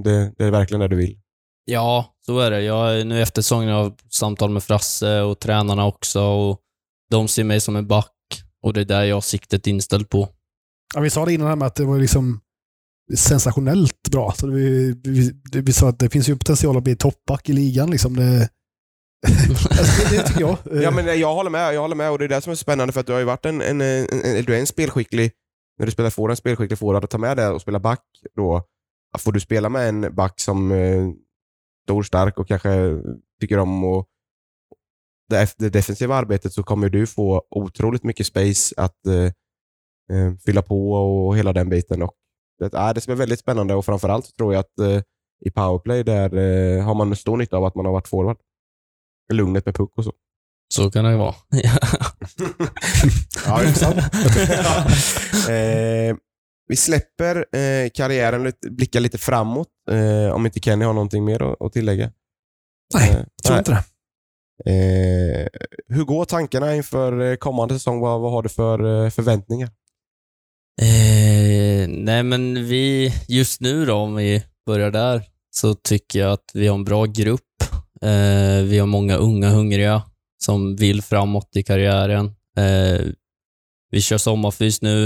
[0.03, 1.19] det, det är verkligen det du vill?
[1.65, 2.61] Ja, så är det.
[2.61, 6.59] Jag, nu efter säsongen har jag samtal med Frasse och tränarna också och
[7.09, 8.13] de ser mig som en back
[8.63, 10.29] och det är där jag har siktet inställt på.
[10.95, 12.41] Ja, vi sa det innan här med att det var liksom
[13.15, 14.33] sensationellt bra.
[14.37, 17.91] Så vi, vi, vi sa att det finns ju potential att bli toppback i ligan.
[17.91, 18.15] Liksom.
[18.15, 18.49] Det,
[19.69, 20.57] alltså, det, det tycker jag.
[20.83, 21.73] Ja, men jag håller med.
[21.73, 23.25] Jag håller med och det är det som är spännande för att du har ju
[23.25, 25.31] varit en, en, en, en du är en spelskicklig,
[25.79, 28.03] när du spelar forward, en spelskicklig forward, att ta med det och spela back
[28.35, 28.63] då,
[29.17, 31.07] får du spela med en back som eh,
[31.83, 33.01] stor, stark och kanske
[33.41, 34.07] tycker om och
[35.29, 39.25] det, det defensiva arbetet så kommer du få otroligt mycket space att eh,
[40.17, 42.01] eh, fylla på och hela den biten.
[42.01, 42.13] Och
[42.59, 45.01] det, är det som är väldigt spännande och framförallt tror jag att eh,
[45.45, 48.37] i powerplay där eh, har man stor nytta av att man har varit forward.
[49.33, 50.13] Lugnet med puck och så.
[50.73, 51.35] Så kan det vara.
[53.45, 53.97] Ja, intressant.
[55.49, 56.17] eh,
[56.67, 59.67] vi släpper eh, karriären och blickar lite framåt.
[59.91, 62.11] Eh, om inte Kenny har någonting mer att, att tillägga.
[62.93, 63.83] Nej, Eh, jag tror inte det.
[64.65, 65.47] Eh,
[65.87, 67.99] hur går tankarna inför eh, kommande säsong?
[67.99, 69.69] Vad, vad har du för eh, förväntningar?
[70.81, 76.51] Eh, nej, men vi, just nu då, om vi börjar där, så tycker jag att
[76.53, 77.41] vi har en bra grupp.
[78.01, 80.01] Eh, vi har många unga hungriga
[80.37, 82.25] som vill framåt i karriären.
[82.57, 83.05] Eh,
[83.91, 85.05] vi kör sommarfys nu.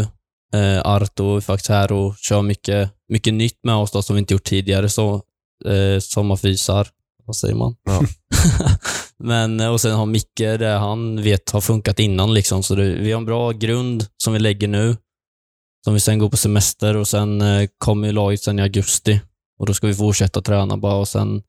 [0.54, 4.20] Eh, Arto är faktiskt här och kör mycket, mycket nytt med oss då, som vi
[4.20, 4.90] inte gjort tidigare.
[4.90, 5.16] Så,
[5.66, 6.88] eh, sommarfysar,
[7.26, 7.76] vad säger man?
[7.84, 8.02] Ja.
[9.24, 12.34] Men, och sen har Micke det han vet har funkat innan.
[12.34, 12.64] Liksom.
[12.64, 14.98] Så det, vi har en bra grund som vi lägger nu.
[15.84, 19.22] Som vi sen går på semester och sen eh, kommer ju laget sen i augusti.
[19.60, 21.42] Och då ska vi fortsätta träna bara och sen,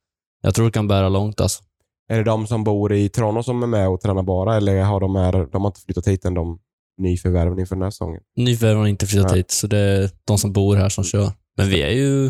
[0.42, 1.62] jag tror det kan bära långt alltså.
[2.08, 5.00] Är det de som bor i Tranås som är med och tränar bara eller har
[5.00, 6.58] de, är, de har inte flyttat hit än, de
[6.98, 8.20] nyförvärven inför den här säsongen?
[8.36, 9.36] Nyförvärv har inte flyttat Ja.
[9.36, 11.32] hit, så det är de som bor här som kör.
[11.56, 12.26] Men vi är ju,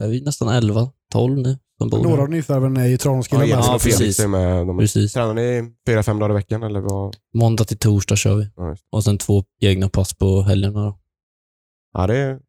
[0.00, 3.44] är vi nästan 11, 12 nu som bor Några av nyförvärven är ju Ja, Tranåskillar
[3.44, 3.74] Jens med.
[3.74, 4.20] Ja, precis.
[4.20, 4.66] är med.
[4.66, 5.12] De, Precis.
[5.12, 7.16] Tränar ni fyra, fem dagar i veckan eller vad?
[7.34, 8.50] Måndag till torsdag kör vi.
[8.56, 8.76] Ja.
[8.92, 10.98] Och sen två egna pass på helgerna då.
[11.92, 12.40] Ja, det är,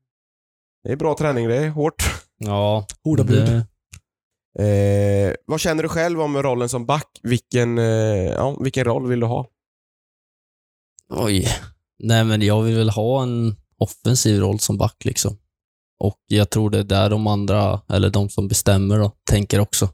[0.83, 1.47] det är bra träning.
[1.47, 2.03] Det är hårt.
[2.37, 3.45] Ja, Hårda bud.
[3.45, 3.65] det,
[4.59, 7.19] Eh, vad känner du själv om rollen som back?
[7.23, 7.83] Vilken, eh,
[8.35, 9.47] ja, vilken roll vill du ha?
[11.09, 11.47] oj.
[11.99, 15.37] Nej, men jag vill väl ha en offensiv roll som back liksom.
[15.99, 19.89] Och jag tror det är där de andra, eller de som bestämmer då, tänker också.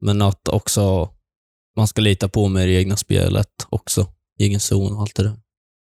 [0.00, 1.10] Men att också
[1.76, 4.06] man ska lita på i det egna spelet också.
[4.38, 5.36] Egen zon och allt det där.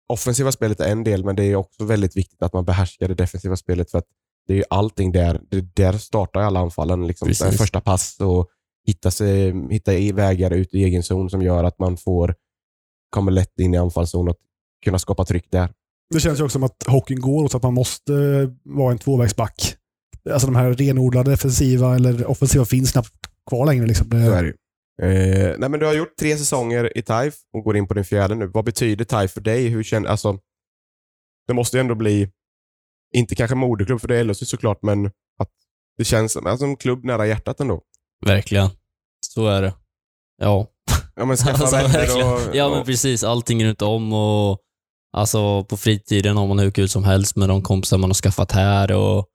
[0.09, 3.14] Offensiva spelet är en del, men det är också väldigt viktigt att man behärskar det
[3.14, 4.07] defensiva spelet för att
[4.47, 5.40] det är ju allting där.
[5.51, 7.07] Det där startar alla anfallen.
[7.07, 7.34] Liksom.
[7.34, 8.49] Första pass och
[8.86, 12.34] hitta, sig, hitta i vägar ut i egen zon som gör att man får
[13.11, 14.36] kommer lätt in i anfallszon och
[14.84, 15.72] kunna skapa tryck där.
[16.14, 18.12] Det känns ju också som att hockeyn går åt att man måste
[18.62, 19.76] vara en tvåvägsback.
[20.30, 23.10] Alltså de här renodlade defensiva eller offensiva finns knappt
[23.50, 23.86] kvar längre.
[23.86, 24.10] Liksom.
[24.10, 24.54] Så är Det, det ju.
[25.02, 28.04] Eh, nej, men du har gjort tre säsonger i TIFE och går in på din
[28.04, 28.46] fjärde nu.
[28.46, 29.68] Vad betyder TIFE för dig?
[29.68, 30.38] Hur känner, alltså,
[31.46, 32.30] det måste ju ändå bli,
[33.14, 35.06] inte kanske moderklubb för det är LHC såklart, men
[35.38, 35.50] att
[35.98, 37.82] det känns som alltså, en klubb nära hjärtat ändå.
[38.26, 38.68] Verkligen.
[39.26, 39.74] Så är det.
[40.42, 40.66] Ja.
[41.14, 42.26] Ja, men skaffa Alltså, vänner verkligen.
[42.28, 42.40] och...
[42.52, 43.24] Ja, men och precis.
[43.24, 44.60] Allting runt om och
[45.14, 48.52] alltså på fritiden har man hur kul som helst med de kompisar man har skaffat
[48.52, 49.26] här och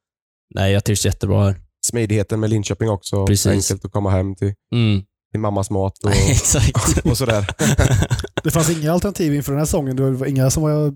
[0.55, 1.55] nej, jag trivs jättebra här.
[1.85, 3.25] smidigheten med Linköping också.
[3.27, 3.71] Precis.
[3.71, 5.03] Enkelt att komma hem till, Mm.
[5.31, 7.05] till mammas mat och, Exakt.
[7.05, 7.47] och sådär.
[8.43, 9.95] det fanns inga alternativ inför den här säsongen.
[9.95, 10.93] Det var inga som var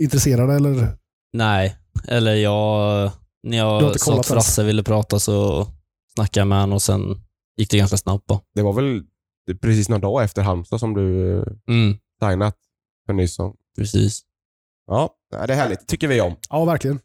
[0.00, 0.96] intresserade eller?
[1.32, 1.76] nej,
[2.08, 3.10] eller jag...
[3.46, 5.66] När jag sa att Frasse ville prata så
[6.14, 7.00] snackade jag med honom och sen
[7.56, 8.40] gick det ganska snabbt bara.
[8.54, 9.02] Det var väl
[9.62, 12.56] precis några dagar efter Halmstad som du eh, Mm, signat
[13.06, 13.54] för ny säsong.
[13.76, 14.22] Precis.
[14.86, 15.88] Ja, det är härligt.
[15.88, 16.36] tycker vi om.
[16.50, 17.00] Ja, verkligen.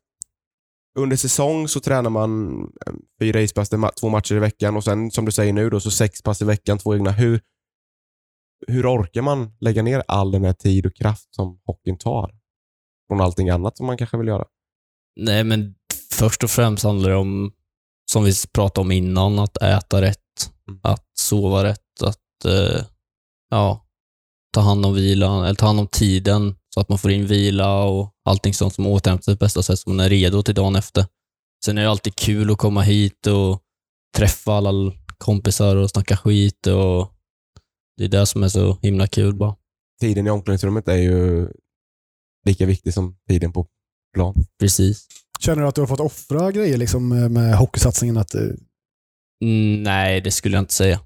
[0.99, 5.11] Under säsong så tränar man eh, fyra ispass, det två matcher i veckan och sen
[5.11, 7.11] som du säger nu då, så sex pass i veckan, två egna.
[7.11, 7.41] Hur,
[8.67, 12.31] hur orkar man lägga ner all den här tid och kraft som hockeyn tar?
[13.07, 14.45] Från allting annat som man kanske vill göra.
[15.15, 15.75] Nej, men
[16.11, 17.53] först och främst handlar det om,
[18.11, 20.19] som vi pratade om innan, att äta rätt,
[20.69, 20.79] Mm.
[20.83, 22.85] att sova rätt, att eh,
[23.49, 23.85] ja,
[24.53, 27.83] ta hand om vilan, eller ta hand om tiden så att man får in vila
[27.83, 30.75] och allting sånt som återhämtar sig på bästa sätt så man är redo till dagen
[30.75, 31.05] efter.
[31.65, 33.61] Sen är det alltid kul att komma hit och
[34.17, 37.11] träffa alla kompisar och snacka skit och
[37.97, 39.55] det är det som är så himla kul bara.
[40.01, 41.47] Tiden i omklädningsrummet är ju
[42.45, 43.67] lika viktig som tiden på
[44.15, 44.35] plan.
[44.59, 45.07] Precis.
[45.39, 48.17] Känner du att du har fått offra grejer liksom, med- hockeysatsningen?
[48.17, 48.41] Att, eh,
[49.43, 50.99] Mm, nej, det skulle jag inte säga.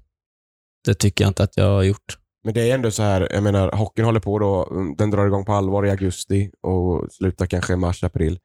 [0.84, 2.18] Det tycker jag inte att jag har gjort.
[2.44, 5.44] Men det är ändå så här, jag menar, hockeyn håller på då, den drar igång
[5.44, 8.38] på allvar i augusti och slutar kanske i mars, april.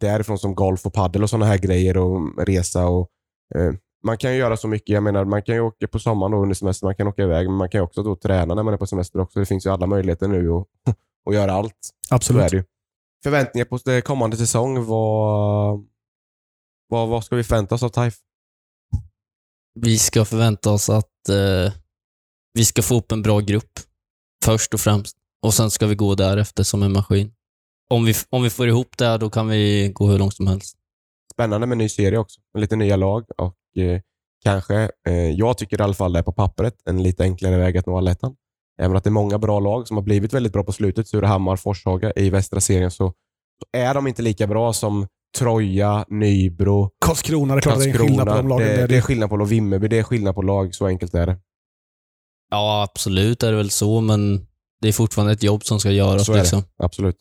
[0.00, 3.10] Därifrån som golf och paddel och sådana här grejer och resa och
[3.54, 3.72] eh,
[4.02, 4.88] man kan ju göra så mycket.
[4.88, 7.46] Jag menar, man kan ju åka på sommaren då under semester, man kan åka iväg,
[7.46, 9.40] men man kan ju också då träna när man är på semester också.
[9.40, 10.66] Det finns ju alla möjligheter nu att,
[11.28, 11.90] att göra allt.
[12.10, 12.66] Absolut.
[13.22, 15.86] Förväntningar på det kommande säsong, vad,
[16.88, 18.16] vad, vad ska vi förvänta oss av TIFE?
[19.74, 21.72] Vi ska förvänta oss att eh,
[22.54, 23.80] vi ska få upp en bra grupp,
[24.44, 25.16] först och främst.
[25.42, 27.32] Och sen ska vi gå därefter som en maskin.
[27.90, 30.46] Om vi, om vi får ihop det, här, då kan vi gå hur långt som
[30.46, 30.76] helst.
[31.32, 32.40] Spännande med en ny serie också.
[32.54, 34.00] Med lite nya lag och eh,
[34.44, 37.78] kanske, eh, jag tycker i alla fall det är på pappret, en lite enklare väg
[37.78, 38.36] att nå allettan.
[38.82, 41.56] Även att det är många bra lag som har blivit väldigt bra på slutet, Surahammar,
[41.56, 43.12] Forshaga i västra serien, så,
[43.72, 45.06] är de inte lika bra som
[45.38, 48.66] Troja, Nybro, Karlskrona, det är klart det är en skillnad på de lagen.
[48.66, 49.46] det, det är skillnad på lag.
[49.46, 50.74] Vimmerby, det är skillnad på lag.
[50.74, 51.38] Så enkelt är det.
[52.50, 54.46] Ja, absolut är det väl så, men
[54.80, 56.26] det är fortfarande ett jobb som ska göras.
[56.26, 56.42] Så är det.
[56.42, 56.62] liksom.
[56.82, 57.16] Absolut.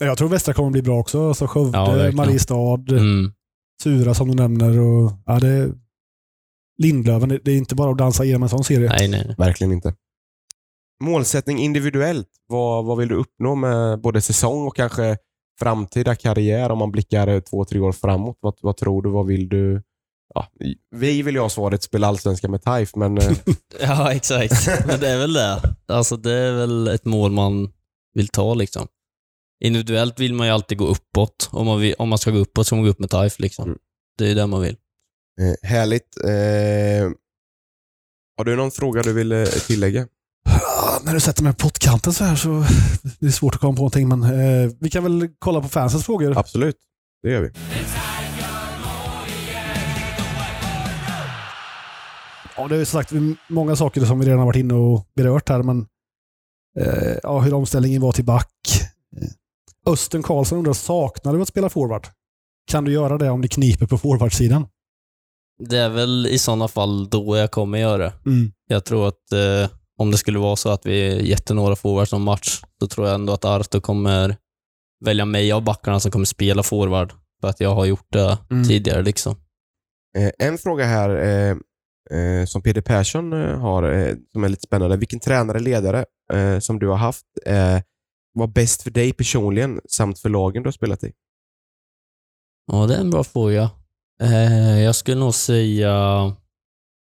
[0.00, 1.28] Jag tror Västra kommer bli bra också.
[1.28, 2.16] Alltså Skövde, Ja, verkligen.
[2.16, 3.32] Mariestad, Mm.
[3.82, 4.78] Sura som du nämner.
[4.80, 5.72] Och, ja, det,
[6.78, 8.88] Lindlöven, det, är inte bara att dansa igenom en sån serie.
[8.88, 9.34] Nej, nej, nej.
[9.38, 9.94] Verkligen inte.
[11.02, 12.28] målsättning individuellt.
[12.48, 15.16] Vad, vad vill du uppnå med både säsong och kanske
[15.60, 18.38] framtida karriär om man blickar två, tre år framåt?
[18.40, 19.10] Vad, vad tror du?
[19.10, 19.82] Vad vill du?
[20.34, 20.48] Ja,
[20.96, 23.32] vi vill ju ha svaret spela allsvenska med Taif, men eh,
[23.80, 24.68] Ja, exakt.
[24.86, 25.60] Men det är väl det.
[25.88, 27.68] Alltså det är väl ett mål man
[28.14, 28.86] vill ta liksom.
[29.64, 31.48] Individuellt vill man ju alltid gå uppåt.
[31.52, 33.64] Om man, vill, om man ska gå uppåt ska man gå upp med TIFE liksom.
[33.64, 33.78] Mm.
[34.18, 34.76] Det är det man vill.
[35.40, 36.16] eh, härligt.
[36.24, 37.10] Eh,
[38.38, 40.06] har du någon fråga du vill eh, tillägga?
[40.48, 42.64] Ja, när du sätter mig på pottkanten så här så
[43.20, 44.08] det är svårt att komma på någonting.
[44.08, 46.38] Men eh, vi kan väl kolla på fansens frågor.
[46.38, 46.76] Absolut,
[47.22, 47.50] det gör vi.
[52.56, 53.12] Ja, det är som sagt
[53.48, 55.86] många saker som vi redan har varit inne och berört här, men
[56.80, 58.50] eh, ja, hur omställningen var till back.
[59.22, 62.06] Eh, Östen Karlsson undrar, saknar du att spela forward?
[62.70, 64.66] Kan du göra det om det kniper på forwardsidan?
[65.68, 68.12] Det är väl i sådana fall då jag kommer göra det.
[68.26, 68.52] Mm.
[68.68, 72.22] Jag tror att eh, om det skulle vara så att vi jätte några forwards som
[72.22, 74.36] match, så tror jag ändå att Arto kommer
[75.04, 77.12] välja mig av backarna som kommer spela forward.
[77.40, 78.64] För att jag har gjort det Mm.
[78.64, 79.36] tidigare liksom.
[80.18, 81.56] Eh, en fråga här eh,
[82.10, 84.96] Eh, som Peder Persson eh, har, eh, som är lite spännande.
[84.96, 87.80] Vilken tränare, ledare eh, som du har haft eh,
[88.34, 91.12] var bäst för dig personligen samt för lagen du har spelat i?
[92.72, 93.70] Ja, det är en bra fråga.
[94.22, 95.92] Eh, jag skulle nog säga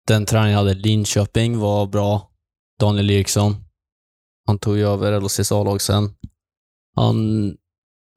[0.07, 2.31] den tränaren jag hade i Linköping var bra.
[2.81, 3.57] Daniel Eriksson.
[4.47, 6.15] Han tog ju över LHCs A-lag sen.
[6.97, 7.47] Han,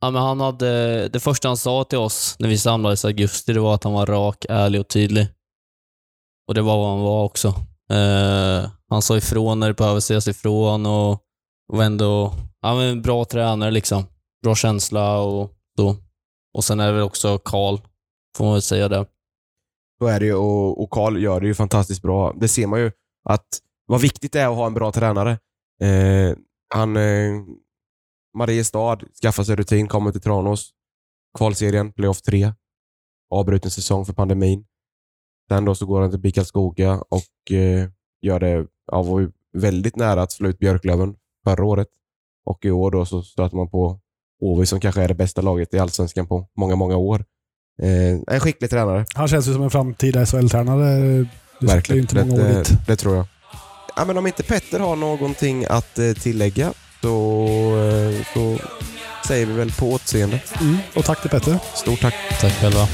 [0.02, 3.54] ja, men han hade, det första han sa till oss när vi samlades i augusti,
[3.54, 5.28] det var att han var rak, ärlig och tydlig.
[6.52, 7.48] Och det var vad han var också.
[7.92, 11.20] Eh, han sa ifrån när det behöver sägas ifrån och
[11.68, 14.04] var ändå ja, men en bra tränare liksom.
[14.44, 15.96] Bra känsla och så.
[16.54, 17.78] Och sen är det väl också Karl,
[18.38, 19.06] får man väl säga det.
[20.00, 22.34] Så är det ju och, och Karl gör det ju fantastiskt bra.
[22.34, 22.92] Det ser man ju
[23.30, 23.48] att
[23.86, 25.32] vad viktigt det är att ha en bra tränare.
[25.82, 26.38] Eh,
[26.74, 27.32] han, eh,
[28.38, 30.72] Mariestad skaffar sig rutin, kommer till Tranås.
[31.38, 32.54] Kvalserien, playoff 3.
[33.30, 34.66] Avbruten säsong för pandemin.
[35.52, 37.90] Sen då så går han till BIK Karlskoga och eh,
[38.22, 41.88] gör det, ja, var ju väldigt nära att slå ut Björklöven förra året.
[42.46, 44.00] Och i år då så stöter man på
[44.42, 47.26] Åby som kanske är det bästa laget i Allsvenskan på många, många år.
[47.82, 49.06] Eh, en skicklig tränare.
[49.16, 50.86] Han känns ju som en framtida SHL-tränare.
[50.86, 52.02] Sitter ju Verkligen.
[52.02, 52.88] inte många år det, dit.
[52.88, 53.26] det tror jag.
[53.96, 57.46] Ja, men om inte Petter har någonting att eh, tillägga så,
[57.78, 58.58] eh, så
[59.28, 60.42] säger vi väl på återseende.
[60.62, 60.78] Mm.
[60.96, 61.60] Och tack till Petter.
[61.76, 62.16] Stort tack.
[62.42, 62.88] Tack själva.